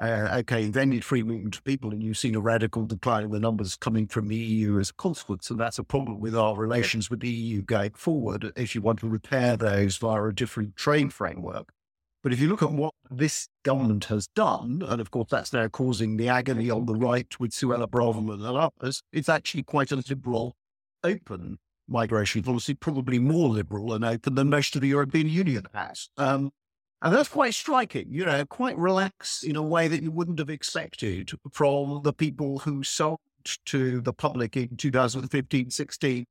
[0.00, 3.30] uh, okay, then need free movement of people, and you've seen a radical decline in
[3.30, 5.50] the numbers coming from the EU as a consequence.
[5.50, 8.98] And that's a problem with our relations with the EU going forward if you want
[9.00, 11.72] to repair those via a different trade framework.
[12.24, 15.68] But if you look at what this government has done, and of course that's now
[15.68, 19.96] causing the agony on the right with Suella Braverman and others, it's actually quite a
[19.96, 20.56] liberal,
[21.04, 26.08] open migration policy, probably more liberal and open than most of the European Union has.
[26.16, 26.50] Um,
[27.04, 30.50] and that's quite striking, you know, quite relaxed in a way that you wouldn't have
[30.50, 33.20] expected from the people who sold
[33.66, 36.24] to the public in 2015 16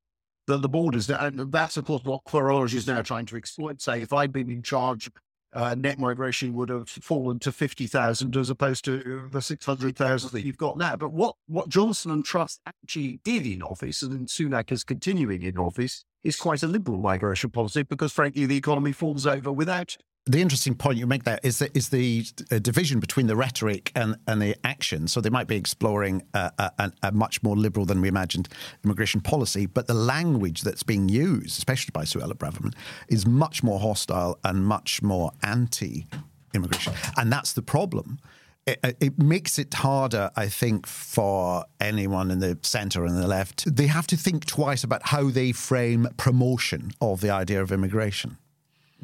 [0.48, 3.82] that the borders, and that's of course what Farage is now trying to exploit.
[3.82, 5.10] Say, if I'd been in charge
[5.54, 10.58] uh, net migration would have fallen to 50,000 as opposed to the 600,000 that you've
[10.58, 10.96] got now.
[10.96, 15.58] But what, what Johnson and Truss actually did in office, and Sunak is continuing in
[15.58, 20.42] office, is quite a liberal migration policy because, frankly, the economy falls over without the
[20.42, 24.16] interesting point you make there is that is the uh, division between the rhetoric and,
[24.26, 25.08] and the action.
[25.08, 28.48] So they might be exploring a, a, a, much more liberal than we imagined
[28.86, 32.74] immigration policy, but the language that's being used, especially by Suella Braverman,
[33.10, 38.20] is much more hostile and much more anti-immigration, and that's the problem.
[38.66, 43.76] It, it, makes it harder, I think, for anyone in the centre and the left.
[43.76, 48.38] They have to think twice about how they frame promotion of the idea of immigration.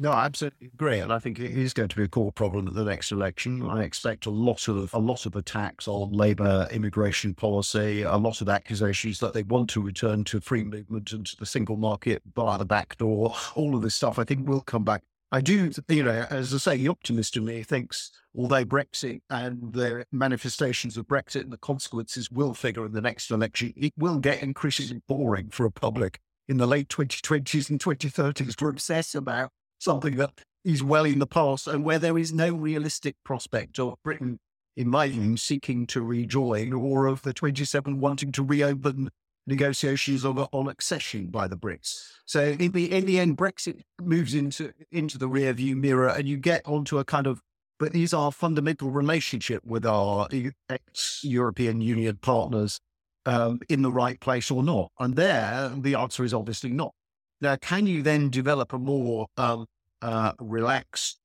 [0.02, 2.66] No, I absolutely agree, and I think it is going to be a core problem
[2.66, 3.68] at the next election.
[3.68, 8.40] I expect a lot of a lot of attacks on Labour immigration policy, a lot
[8.40, 12.22] of accusations that they want to return to free movement and to the single market
[12.34, 13.34] via the back door.
[13.54, 15.02] All of this stuff, I think, will come back.
[15.32, 19.74] I do, you know, as I say, the optimist in me thinks although Brexit and
[19.74, 24.18] the manifestations of Brexit and the consequences will figure in the next election, it will
[24.18, 29.52] get increasingly boring for a public in the late 2020s and 2030s to obsess about
[29.80, 30.30] something that
[30.64, 34.38] is well in the past and where there is no realistic prospect of Britain,
[34.76, 39.08] in my view, seeking to rejoin or of the 27 wanting to reopen
[39.46, 42.10] negotiations on, on accession by the Brits.
[42.26, 46.28] So in the, in the end, Brexit moves into, into the rear view mirror and
[46.28, 47.40] you get onto a kind of
[47.80, 50.28] but is our fundamental relationship with our
[50.68, 52.78] ex European Union partners
[53.24, 54.92] um, in the right place or not?
[55.00, 56.92] And there, the answer is obviously not.
[57.40, 59.66] Now, can you then develop a more um,
[60.02, 61.18] uh, relaxed,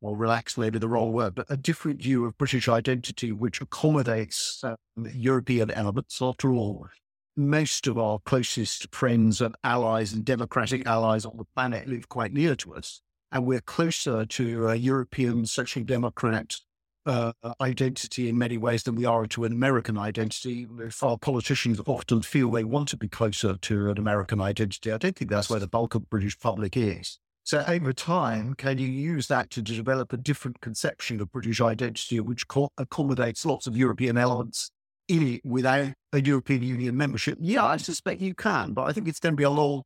[0.00, 4.62] well, relaxed maybe the wrong word, but a different view of British identity which accommodates
[4.62, 4.76] um,
[5.14, 6.20] European elements?
[6.20, 6.88] After all,
[7.36, 12.32] most of our closest friends and allies and democratic allies on the planet live quite
[12.32, 13.00] near to us.
[13.32, 16.60] And we're closer to a European social democrat
[17.06, 20.66] uh, identity in many ways than we are to an American identity.
[20.78, 24.98] If our politicians often feel they want to be closer to an American identity, I
[24.98, 27.18] don't think that's where the bulk of British public is.
[27.44, 32.18] So over time, can you use that to develop a different conception of British identity,
[32.20, 34.70] which co- accommodates lots of European elements
[35.08, 37.36] in it without a European Union membership?
[37.38, 39.82] Yeah, I suspect you can, but I think it's going to be a long,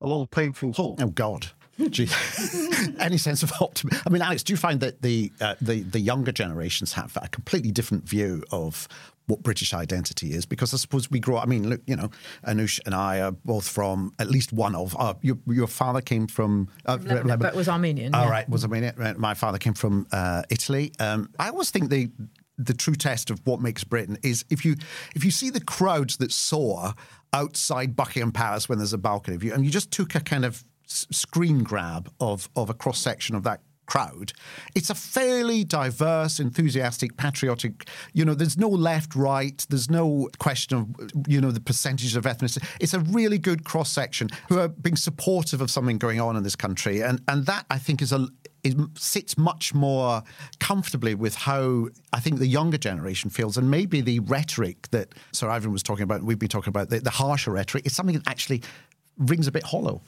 [0.00, 0.96] a long painful haul.
[1.00, 1.48] Oh God.
[3.00, 4.02] Any sense of optimism?
[4.06, 7.28] I mean, Alex, do you find that the, uh, the the younger generations have a
[7.28, 8.88] completely different view of
[9.26, 10.44] what British identity is?
[10.46, 11.38] Because I suppose we grow.
[11.38, 12.10] I mean, look, you know,
[12.46, 14.94] Anoosh and I are both from at least one of.
[14.98, 16.68] Uh, your, your father came from.
[16.84, 18.14] Uh, Lebanon, but was Armenian.
[18.14, 18.30] All yeah.
[18.30, 18.94] right, was Armenian.
[19.18, 20.92] My father came from uh, Italy.
[20.98, 22.10] Um, I always think the
[22.58, 24.76] the true test of what makes Britain is if you
[25.14, 26.94] if you see the crowds that soar
[27.32, 30.64] outside Buckingham Palace when there's a balcony view, and you just took a kind of
[31.10, 34.32] screen grab of, of a cross section of that crowd.
[34.74, 40.78] It's a fairly diverse, enthusiastic, patriotic, you know, there's no left, right, there's no question
[40.78, 42.64] of, you know, the percentage of ethnicity.
[42.80, 46.42] It's a really good cross section who are being supportive of something going on in
[46.42, 47.02] this country.
[47.02, 48.28] And, and that, I think, is a,
[48.62, 50.22] it sits much more
[50.60, 55.50] comfortably with how I think the younger generation feels, and maybe the rhetoric that Sir
[55.50, 58.28] Ivan was talking about, we've been talking about, the, the harsher rhetoric, is something that
[58.28, 58.62] actually
[59.18, 60.02] rings a bit hollow.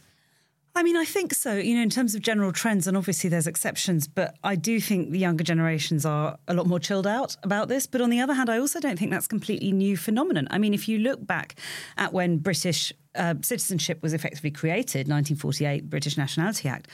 [0.76, 1.54] I mean, I think so.
[1.54, 5.10] You know, in terms of general trends, and obviously there's exceptions, but I do think
[5.10, 7.86] the younger generations are a lot more chilled out about this.
[7.86, 10.48] But on the other hand, I also don't think that's completely new phenomenon.
[10.50, 11.60] I mean, if you look back
[11.96, 16.88] at when British uh, citizenship was effectively created, 1948 British Nationality Act,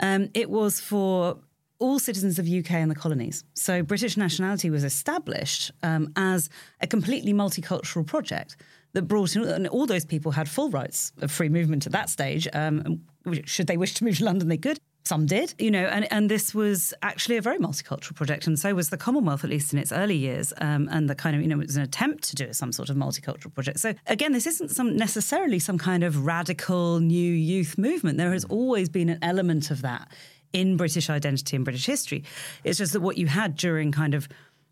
[0.00, 1.38] um, it was for
[1.78, 3.44] all citizens of UK and the colonies.
[3.54, 6.48] So British nationality was established um, as
[6.80, 8.56] a completely multicultural project
[8.98, 12.10] that brought in, and all those people had full rights of free movement at that
[12.10, 12.48] stage.
[12.52, 13.02] Um,
[13.44, 14.80] should they wish to move to London, they could.
[15.04, 18.74] Some did, you know, and, and this was actually a very multicultural project, and so
[18.74, 20.52] was the Commonwealth, at least in its early years.
[20.60, 22.90] Um, and the kind of, you know, it was an attempt to do some sort
[22.90, 23.78] of multicultural project.
[23.78, 28.18] So again, this isn't some necessarily some kind of radical new youth movement.
[28.18, 30.08] There has always been an element of that
[30.52, 32.24] in British identity and British history.
[32.64, 34.28] It's just that what you had during kind of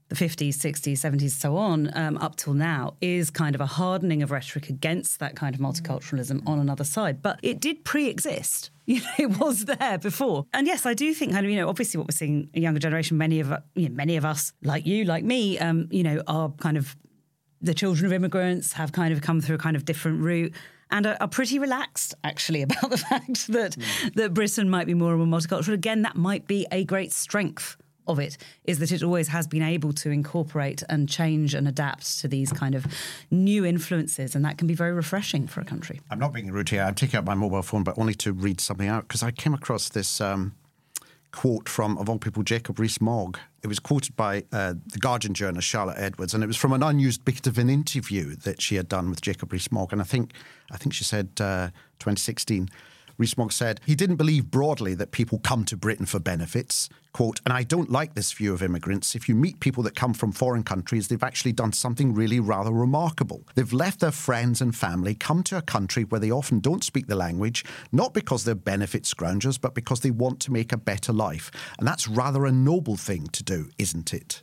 [0.09, 4.23] the 50s, 60s, 70s, so on, um, up till now, is kind of a hardening
[4.23, 7.23] of rhetoric against that kind of multiculturalism on another side.
[7.23, 8.71] But it did pre exist.
[8.89, 10.47] You know, it was there before.
[10.55, 12.79] And yes, I do think kind of, you know, obviously what we're seeing a younger
[12.79, 16.23] generation, many of you know, many of us, like you, like me, um, you know,
[16.29, 16.95] are kind of
[17.61, 20.55] the children of immigrants have kind of come through a kind of different route
[20.93, 24.15] and are, are, pretty relaxed actually about the fact that mm.
[24.15, 25.75] that Britain might be more and more multicultural.
[25.75, 27.77] Again, that might be a great strength
[28.07, 32.21] of it is that it always has been able to incorporate and change and adapt
[32.21, 32.87] to these kind of
[33.31, 36.01] new influences, and that can be very refreshing for a country.
[36.11, 36.83] I'm not being rude here.
[36.83, 39.55] I'm taking out my mobile phone, but only to read something out because I came
[39.55, 40.21] across this.
[40.21, 40.55] Um,
[41.33, 43.39] quote from, of all people, Jacob Rees-Mogg.
[43.63, 46.83] It was quoted by uh, the Guardian journalist Charlotte Edwards, and it was from an
[46.83, 49.93] unused bit of an interview that she had done with Jacob Rees-Mogg.
[49.93, 50.33] And I think,
[50.73, 52.71] I think she said uh, 2016.
[53.19, 56.89] Rees-Mogg said he didn't believe broadly that people come to Britain for benefits.
[57.12, 59.14] Quote, and I don't like this view of immigrants.
[59.14, 62.71] If you meet people that come from foreign countries, they've actually done something really rather
[62.71, 63.43] remarkable.
[63.55, 67.07] They've left their friends and family, come to a country where they often don't speak
[67.07, 71.12] the language, not because they're benefit scroungers, but because they want to make a better
[71.12, 71.51] life.
[71.79, 74.43] And that's rather a noble thing to do, isn't it?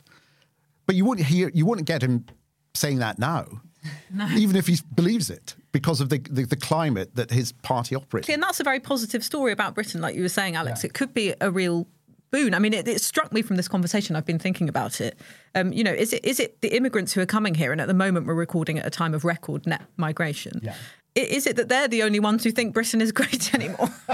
[0.86, 2.26] But you won't hear, you won't get him
[2.74, 3.46] saying that now.
[4.10, 4.28] No.
[4.36, 8.28] Even if he believes it, because of the, the, the, climate that his party operates.
[8.28, 10.84] And that's a very positive story about Britain, like you were saying, Alex.
[10.84, 10.88] Yeah.
[10.88, 11.88] It could be a real
[12.30, 12.54] boon.
[12.54, 14.14] I mean, it, it, struck me from this conversation.
[14.14, 15.18] I've been thinking about it.
[15.56, 17.88] Um, you know, is it is it the immigrants who are coming here, and at
[17.88, 20.60] the moment we're recording at a time of record net migration?
[20.62, 20.74] Yeah
[21.14, 23.88] is it that they're the only ones who think Britain is great anymore?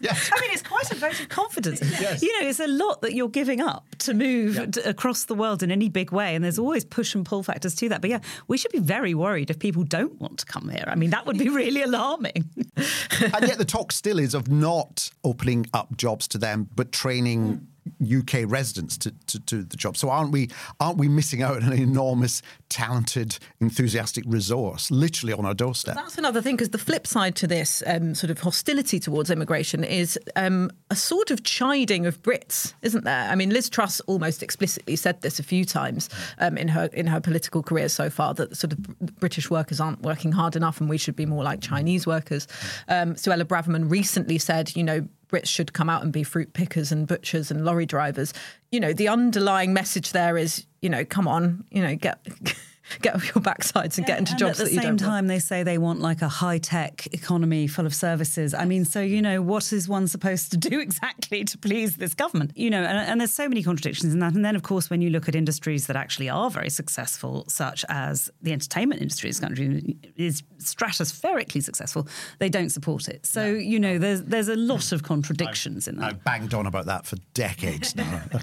[0.00, 0.14] yeah.
[0.32, 1.80] I mean, it's quite a vote of confidence.
[2.00, 2.22] yes.
[2.22, 5.62] You know, it's a lot that you're giving up to move to, across the world
[5.62, 8.00] in any big way, and there's always push and pull factors to that.
[8.00, 10.84] But yeah, we should be very worried if people don't want to come here.
[10.86, 12.48] I mean, that would be really alarming.
[12.76, 17.58] and yet, the talk still is of not opening up jobs to them, but training.
[17.58, 17.66] Mm
[18.02, 19.96] UK residents to, to, to, the job.
[19.96, 25.44] So aren't we aren't we missing out on an enormous, talented, enthusiastic resource literally on
[25.44, 25.94] our doorstep?
[25.94, 29.84] That's another thing because the flip side to this um, sort of hostility towards immigration
[29.84, 33.28] is um, a sort of chiding of Brits, isn't there?
[33.30, 36.08] I mean, Liz Truss almost explicitly said this a few times
[36.38, 38.78] um, in her in her political career so far that sort of
[39.20, 42.48] British workers aren't working hard enough and we should be more like Chinese workers.
[42.88, 46.92] Um, Suella Braverman recently said, you know, Brits should come out and be fruit pickers
[46.92, 48.32] and butchers and lorry drivers.
[48.70, 52.24] You know, the underlying message there is, you know, come on, you know, get
[53.00, 55.38] get off your backsides and yeah, get into and jobs at the same time they
[55.38, 58.54] say they want like a high-tech economy full of services.
[58.54, 62.14] I mean so you know what is one supposed to do exactly to please this
[62.14, 62.52] government?
[62.56, 64.34] You know and, and, there's so many contradictions in that.
[64.34, 67.84] And then of course when you look at industries that actually are very successful such
[67.88, 72.08] as the entertainment industry this country is stratospherically successful.
[72.38, 73.26] they don't support it.
[73.26, 73.58] So yeah.
[73.58, 76.06] you know there's there's a lot of contradictions I've, in that.
[76.06, 78.22] I've banged on about that for decades now.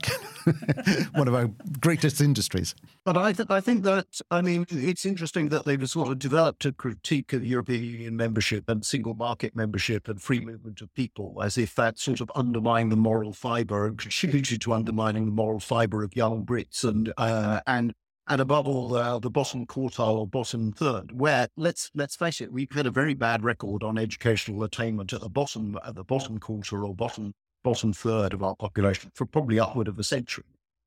[1.13, 2.75] One of our greatest industries.
[3.03, 6.63] But I, th- I think that, I mean, it's interesting that they've sort of developed
[6.63, 11.41] a critique of European Union membership and single market membership and free movement of people
[11.43, 15.59] as if that sort of undermined the moral fibre and contributed to undermining the moral
[15.59, 17.91] fibre of young Brits and, uh, and,
[18.29, 22.53] and above all, uh, the bottom quartile or bottom third, where let's let's face it,
[22.53, 26.37] we've had a very bad record on educational attainment at the bottom at the bottom
[26.37, 27.33] quarter or bottom
[27.65, 30.45] bottom third of our population for probably upward of a century.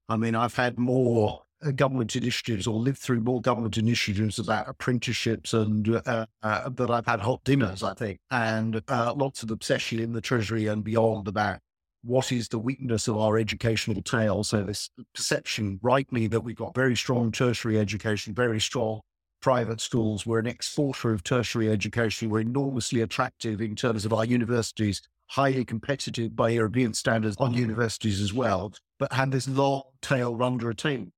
[0.09, 5.53] I mean, I've had more government initiatives or lived through more government initiatives about apprenticeships
[5.53, 9.99] and uh, uh, that I've had hot dinners, I think, and uh, lots of obsession
[9.99, 11.61] in the Treasury and beyond about
[12.03, 14.45] what is the weakness of our educational tail.
[14.45, 19.01] So this perception, rightly, that we've got very strong tertiary education, very strong
[19.41, 20.25] private schools.
[20.25, 22.31] We're an exporter of tertiary education.
[22.31, 28.21] We're enormously attractive in terms of our universities, highly competitive by European standards on universities
[28.21, 31.13] as well, but had this long tail under attainment.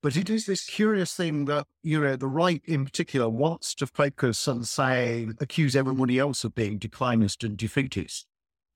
[0.00, 3.86] But it is this curious thing that, you know, the right in particular wants to
[3.86, 8.26] focus and say, accuse everybody else of being declinist and defeatist.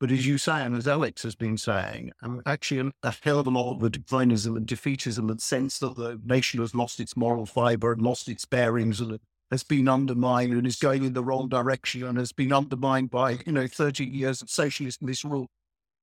[0.01, 3.47] But as you say, and as Alex has been saying, um, actually a hell of
[3.47, 7.17] a lot of the declinism and defeatism and sense that the nation has lost its
[7.17, 9.21] moral fibre and lost its bearings and
[9.53, 13.39] has been undermined and is going in the wrong direction and has been undermined by,
[13.47, 15.47] you know, 30 years of socialist misrule,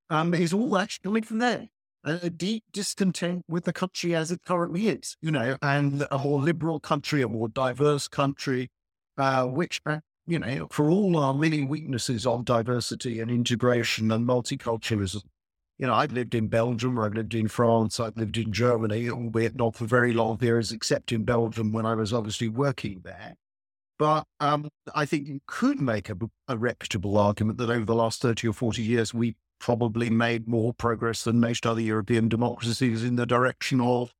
[0.09, 1.67] um, is all actually coming from there
[2.03, 6.39] a deep discontent with the country as it currently is, you know, and a more
[6.39, 8.69] liberal country, a more diverse country,
[9.17, 14.27] uh, which, uh, you know, for all our many weaknesses on diversity and integration and
[14.27, 15.23] multiculturalism,
[15.77, 19.55] you know, I've lived in Belgium, I've lived in France, I've lived in Germany, albeit
[19.55, 23.35] not for very long periods, except in Belgium when I was obviously working there.
[23.97, 28.21] But um, I think you could make a, a reputable argument that over the last
[28.21, 33.15] 30 or 40 years, we probably made more progress than most other European democracies in
[33.15, 34.13] the direction of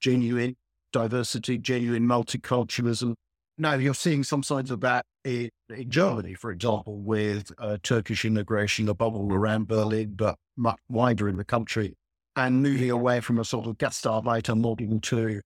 [0.00, 0.56] genuine
[0.92, 3.14] diversity, genuine multiculturalism.
[3.58, 8.24] Now, you're seeing some signs of that in, in Germany, for example, with uh, Turkish
[8.24, 11.96] immigration, a bubble around Berlin, but much wider in the country,
[12.36, 15.40] and moving away from a sort of Gastarbeiter model to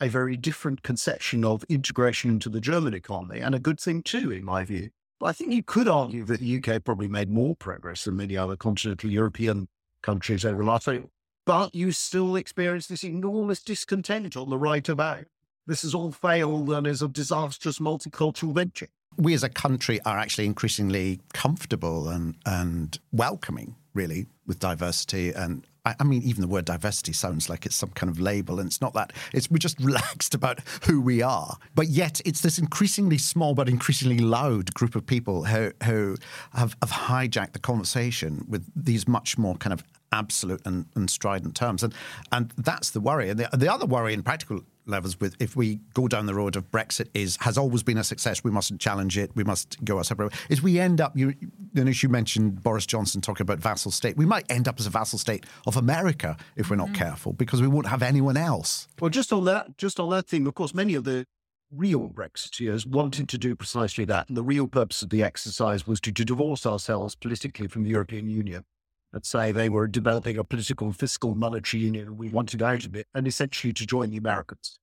[0.00, 4.30] a very different conception of integration into the German economy, and a good thing too,
[4.32, 4.90] in my view.
[5.24, 8.56] I think you could argue that the UK probably made more progress than many other
[8.56, 9.68] continental European
[10.02, 11.04] countries over the last year.
[11.44, 15.24] But you still experience this enormous discontent on the right about
[15.66, 18.88] this has all failed and is a disastrous multicultural venture.
[19.16, 25.66] We as a country are actually increasingly comfortable and, and welcoming, really, with diversity and
[25.84, 28.66] I, I mean, even the word diversity sounds like it's some kind of label, and
[28.66, 29.12] it's not that.
[29.32, 31.56] It's we're just relaxed about who we are.
[31.74, 36.16] But yet, it's this increasingly small but increasingly loud group of people who who
[36.52, 41.56] have, have hijacked the conversation with these much more kind of absolute and, and strident
[41.56, 41.94] terms, and
[42.30, 43.30] and that's the worry.
[43.30, 46.56] And the, the other worry in practical levels with if we go down the road
[46.56, 48.42] of Brexit is has always been a success.
[48.44, 49.30] We mustn't challenge it.
[49.34, 50.32] We must go our separate.
[50.32, 50.38] Way.
[50.48, 51.34] Is we end up you,
[51.72, 54.16] you know, you mentioned Boris Johnson talking about vassal state.
[54.16, 56.94] We might end up as a vassal state of America if we're not mm.
[56.94, 58.88] careful because we won't have anyone else.
[59.00, 61.26] Well, just on that, just on that thing, of course, many of the
[61.74, 64.28] real Brexiteers wanted to do precisely that.
[64.28, 67.90] And the real purpose of the exercise was to, to divorce ourselves politically from the
[67.90, 68.64] European Union
[69.12, 73.06] let's say they were developing a political, fiscal, monetary union, we wanted out of it,
[73.14, 74.78] and essentially to join the Americans.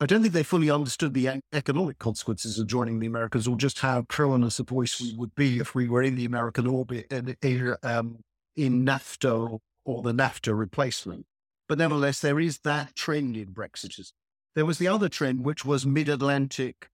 [0.00, 3.80] I don't think they fully understood the economic consequences of joining the Americans or just
[3.80, 7.36] how perilous a voice we would be if we were in the American orbit and
[7.82, 8.18] um,
[8.54, 11.26] in NAFTA or the NAFTA replacement.
[11.68, 14.12] But nevertheless, there is that trend in Brexiters.
[14.54, 16.88] There was the other trend, which was mid Atlantic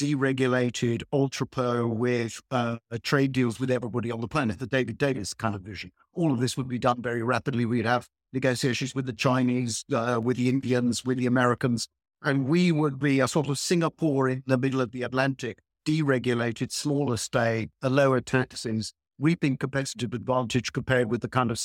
[0.00, 5.54] deregulated, ultra with uh, trade deals with everybody on the planet, the David Davis kind
[5.54, 5.92] of vision.
[6.14, 7.66] All of this would be done very rapidly.
[7.66, 11.86] We'd have negotiations with the Chinese, uh, with the Indians, with the Americans,
[12.22, 16.72] and we would be a sort of Singapore in the middle of the Atlantic, deregulated,
[16.72, 21.60] smaller state, a lower taxes, reaping competitive advantage compared with the kind of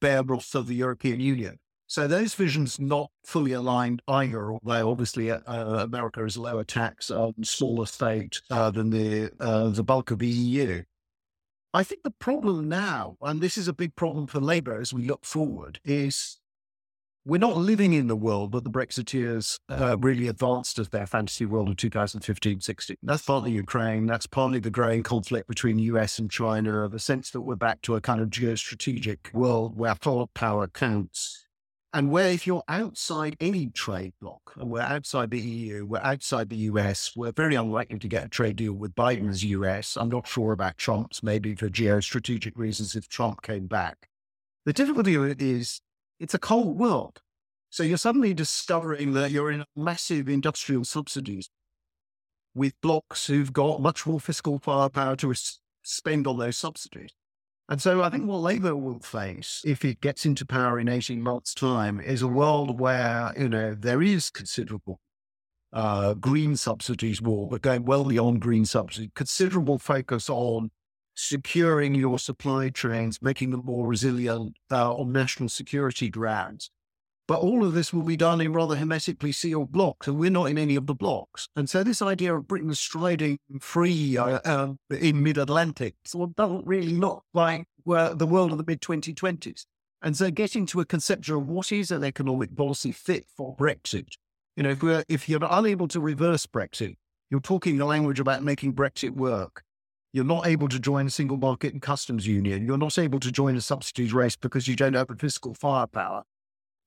[0.00, 1.58] bear broth of the European Union.
[1.90, 6.62] So those visions not fully aligned either, although obviously uh, uh America is a lower
[6.62, 10.84] tax, um, smaller state uh, than the uh, the bulk of the EU.
[11.74, 15.02] I think the problem now, and this is a big problem for Labour as we
[15.02, 16.38] look forward, is
[17.24, 21.44] we're not living in the world that the Brexiteers uh, really advanced as their fantasy
[21.44, 22.98] world of 2015 16.
[23.02, 24.06] That's partly Ukraine.
[24.06, 27.82] That's partly the growing conflict between the US and China, the sense that we're back
[27.82, 29.96] to a kind of geostrategic world where
[30.34, 31.39] power counts
[31.92, 36.48] and where if you're outside any trade bloc, and we're outside the EU, we're outside
[36.48, 39.96] the US, we're very unlikely to get a trade deal with Biden's US.
[39.96, 44.08] I'm not sure about Trump's, maybe for geostrategic reasons if Trump came back.
[44.64, 45.80] The difficulty of it is
[46.20, 47.22] it's a cold world.
[47.70, 51.50] So you're suddenly discovering that you're in massive industrial subsidies
[52.54, 55.34] with blocs who've got much more fiscal firepower to
[55.82, 57.10] spend on those subsidies.
[57.70, 61.22] And so I think what Labour will face if it gets into power in 18
[61.22, 64.98] months' time is a world where, you know, there is considerable
[65.72, 70.72] uh, green subsidies war, but going well beyond green subsidies, considerable focus on
[71.14, 76.72] securing your supply chains, making them more resilient uh, on national security grounds.
[77.30, 80.46] But all of this will be done in rather hermetically sealed blocks, and we're not
[80.50, 81.48] in any of the blocks.
[81.54, 86.66] And so this idea of Britain striding free uh, uh, in mid-Atlantic sort of doesn't
[86.66, 89.64] really look like the world of the mid-2020s.
[90.02, 94.16] And so getting to a conception of what is an economic policy fit for Brexit,
[94.56, 96.96] you know, if, we're, if you're unable to reverse Brexit,
[97.30, 99.62] you're talking the language about making Brexit work.
[100.12, 102.66] You're not able to join a single market and customs union.
[102.66, 106.24] You're not able to join a subsidies race because you don't have the fiscal firepower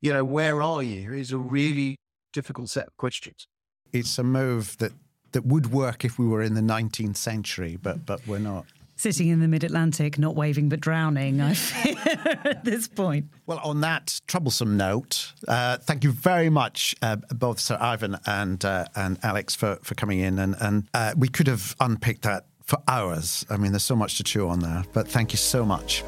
[0.04, 1.96] you know, where are you is a really
[2.34, 3.48] difficult set of questions.
[3.94, 4.92] It's a move that,
[5.32, 8.66] that would work if we were in the 19th century, but, but we're not.
[8.98, 11.96] Sitting in the mid Atlantic, not waving but drowning, I fear,
[12.44, 13.28] at this point.
[13.46, 18.64] Well, on that troublesome note, uh, thank you very much, uh, both Sir Ivan and
[18.64, 20.38] uh, and Alex, for, for coming in.
[20.38, 23.46] And, and uh, we could have unpicked that for hours.
[23.50, 26.04] I mean, there's so much to chew on there, but thank you so much.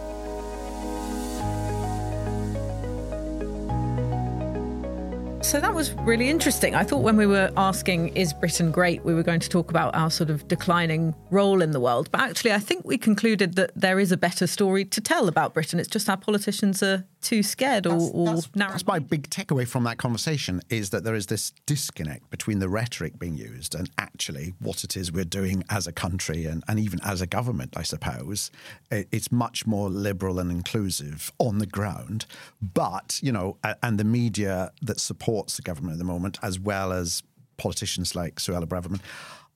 [5.46, 6.74] So that was really interesting.
[6.74, 9.96] I thought when we were asking, is Britain great, we were going to talk about
[9.96, 12.10] our sort of declining role in the world.
[12.12, 15.54] But actually, I think we concluded that there is a better story to tell about
[15.54, 15.80] Britain.
[15.80, 19.68] It's just our politicians are too scared or, that's, or that's, that's my big takeaway
[19.68, 23.90] from that conversation is that there is this disconnect between the rhetoric being used and
[23.98, 27.74] actually what it is we're doing as a country and, and even as a government,
[27.76, 28.52] I suppose.
[28.92, 32.28] It's much more liberal and inclusive on the ground.
[32.62, 36.94] But, you know, and the media that supports the government at the moment, as well
[36.94, 37.24] as
[37.58, 39.00] politicians like Suella Braverman,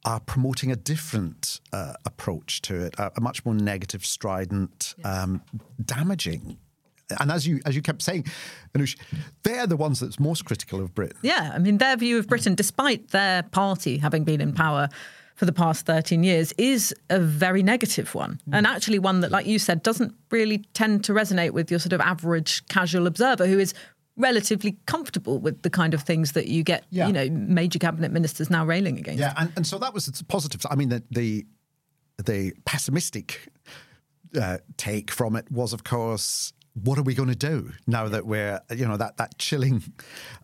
[0.05, 5.43] are promoting a different uh, approach to it, a, a, much more negative, strident, um,
[5.83, 6.57] damaging
[7.19, 8.25] and as you as you kept saying,
[9.43, 11.17] they're the ones that's most critical of Britain.
[11.21, 14.89] Yeah, I mean their view of Britain, despite their party having been in power
[15.35, 18.41] for the past 13 years, is a very negative one.
[18.49, 18.57] Mm.
[18.57, 21.93] And actually one that, like you said, doesn't really tend to resonate with your sort
[21.93, 23.73] of average casual observer who is
[24.17, 27.07] relatively comfortable with the kind of things that you get, yeah.
[27.07, 29.21] you know, major cabinet ministers now railing against.
[29.21, 30.65] Yeah, and, and so that was the positive.
[30.69, 31.45] I mean, the the,
[32.23, 33.47] the pessimistic
[34.39, 36.51] uh, take from it was, of course,
[36.83, 39.83] what are we going to do now that we're you know that that chilling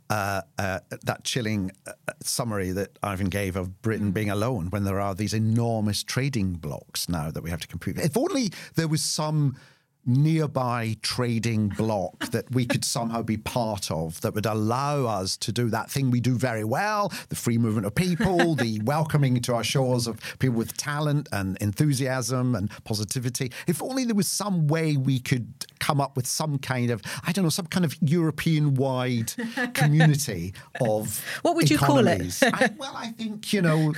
[0.09, 4.99] uh, uh, that chilling uh, summary that Ivan gave of Britain being alone when there
[4.99, 7.97] are these enormous trading blocks now that we have to compete.
[7.97, 9.57] If only there was some
[10.05, 15.51] nearby trading block that we could somehow be part of that would allow us to
[15.51, 19.53] do that thing we do very well the free movement of people, the welcoming to
[19.53, 23.51] our shores of people with talent and enthusiasm and positivity.
[23.67, 27.31] If only there was some way we could come up with some kind of, I
[27.31, 29.33] don't know, some kind of European wide
[29.73, 31.23] community of.
[31.41, 32.39] What would you economies.
[32.39, 32.55] call it?
[32.61, 33.93] I, well, I think, you know,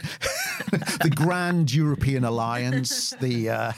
[0.71, 3.71] the Grand European Alliance, the, uh,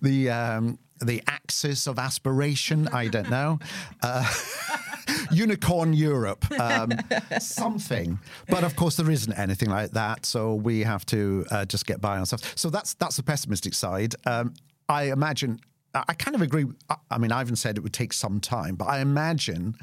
[0.00, 2.88] the, um, the axis of aspiration.
[2.88, 3.58] I don't know.
[4.02, 4.30] Uh,
[5.30, 6.92] Unicorn Europe, um,
[7.38, 8.18] something.
[8.48, 10.26] But of course, there isn't anything like that.
[10.26, 12.44] So we have to uh, just get by ourselves.
[12.56, 14.14] So that's that's the pessimistic side.
[14.26, 14.54] Um,
[14.88, 15.60] I imagine.
[15.96, 16.66] I kind of agree.
[17.08, 19.76] I mean, Ivan said it would take some time, but I imagine,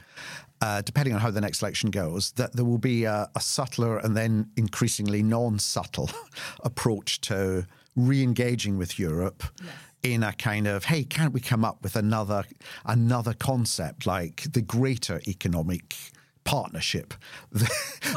[0.59, 3.97] uh, depending on how the next election goes, that there will be a, a subtler
[3.97, 6.09] and then increasingly non-subtle
[6.65, 9.41] approach to re-engaging with Europe.
[9.63, 9.71] Yes
[10.03, 12.43] in a kind of hey can't we come up with another
[12.85, 15.95] another concept like the greater economic
[16.43, 17.13] partnership
[17.51, 17.71] that,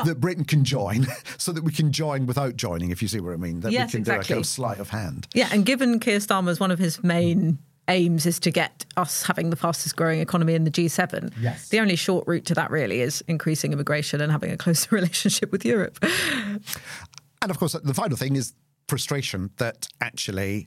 [0.06, 1.06] that Britain can join
[1.38, 3.88] so that we can join without joining if you see what I mean that yes,
[3.88, 4.22] we can exactly.
[4.22, 5.28] do a kind of sleight of hand.
[5.34, 7.58] Yeah and given Keir Starmer's one of his main
[7.88, 11.68] aims is to get us having the fastest growing economy in the G7 yes.
[11.68, 15.52] the only short route to that really is increasing immigration and having a closer relationship
[15.52, 16.02] with Europe.
[16.02, 18.54] And of course the final thing is
[18.88, 20.66] frustration that actually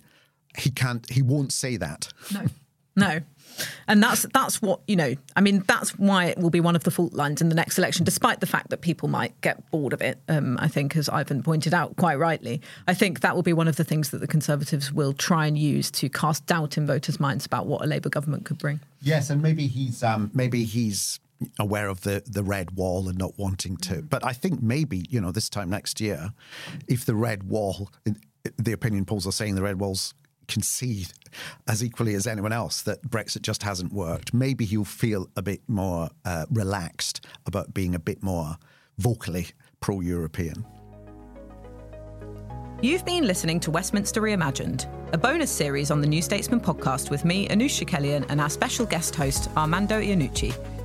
[0.57, 2.09] he can't he won't say that.
[2.33, 2.41] No.
[2.95, 3.19] No.
[3.87, 6.83] And that's that's what you know i mean that's why it will be one of
[6.83, 9.93] the fault lines in the next election despite the fact that people might get bored
[9.93, 12.61] of it um, i think as ivan pointed out quite rightly.
[12.87, 15.57] I think that will be one of the things that the conservatives will try and
[15.57, 18.79] use to cast doubt in voters minds about what a labour government could bring.
[19.01, 21.19] Yes and maybe he's um, maybe he's
[21.59, 24.01] aware of the the red wall and not wanting to.
[24.01, 26.31] But i think maybe you know this time next year
[26.87, 27.89] if the red wall
[28.57, 30.13] the opinion polls are saying the red wall's
[30.47, 31.13] concede
[31.67, 35.61] as equally as anyone else that Brexit just hasn't worked, maybe he'll feel a bit
[35.67, 38.57] more uh, relaxed about being a bit more
[38.97, 39.47] vocally
[39.79, 40.65] pro European.
[42.81, 47.25] You've been listening to Westminster Reimagined, a bonus series on the New Statesman podcast with
[47.25, 50.76] me, Anoosh Chakelian, and our special guest host, Armando Iannucci.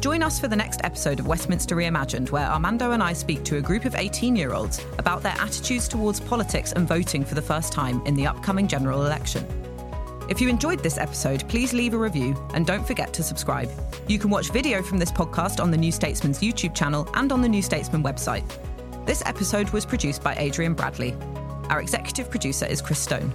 [0.00, 3.56] Join us for the next episode of Westminster Reimagined, where Armando and I speak to
[3.56, 7.42] a group of 18 year olds about their attitudes towards politics and voting for the
[7.42, 9.44] first time in the upcoming general election.
[10.28, 13.70] If you enjoyed this episode, please leave a review and don't forget to subscribe.
[14.06, 17.42] You can watch video from this podcast on the New Statesman's YouTube channel and on
[17.42, 18.44] the New Statesman website.
[19.04, 21.16] This episode was produced by Adrian Bradley.
[21.70, 23.32] Our executive producer is Chris Stone.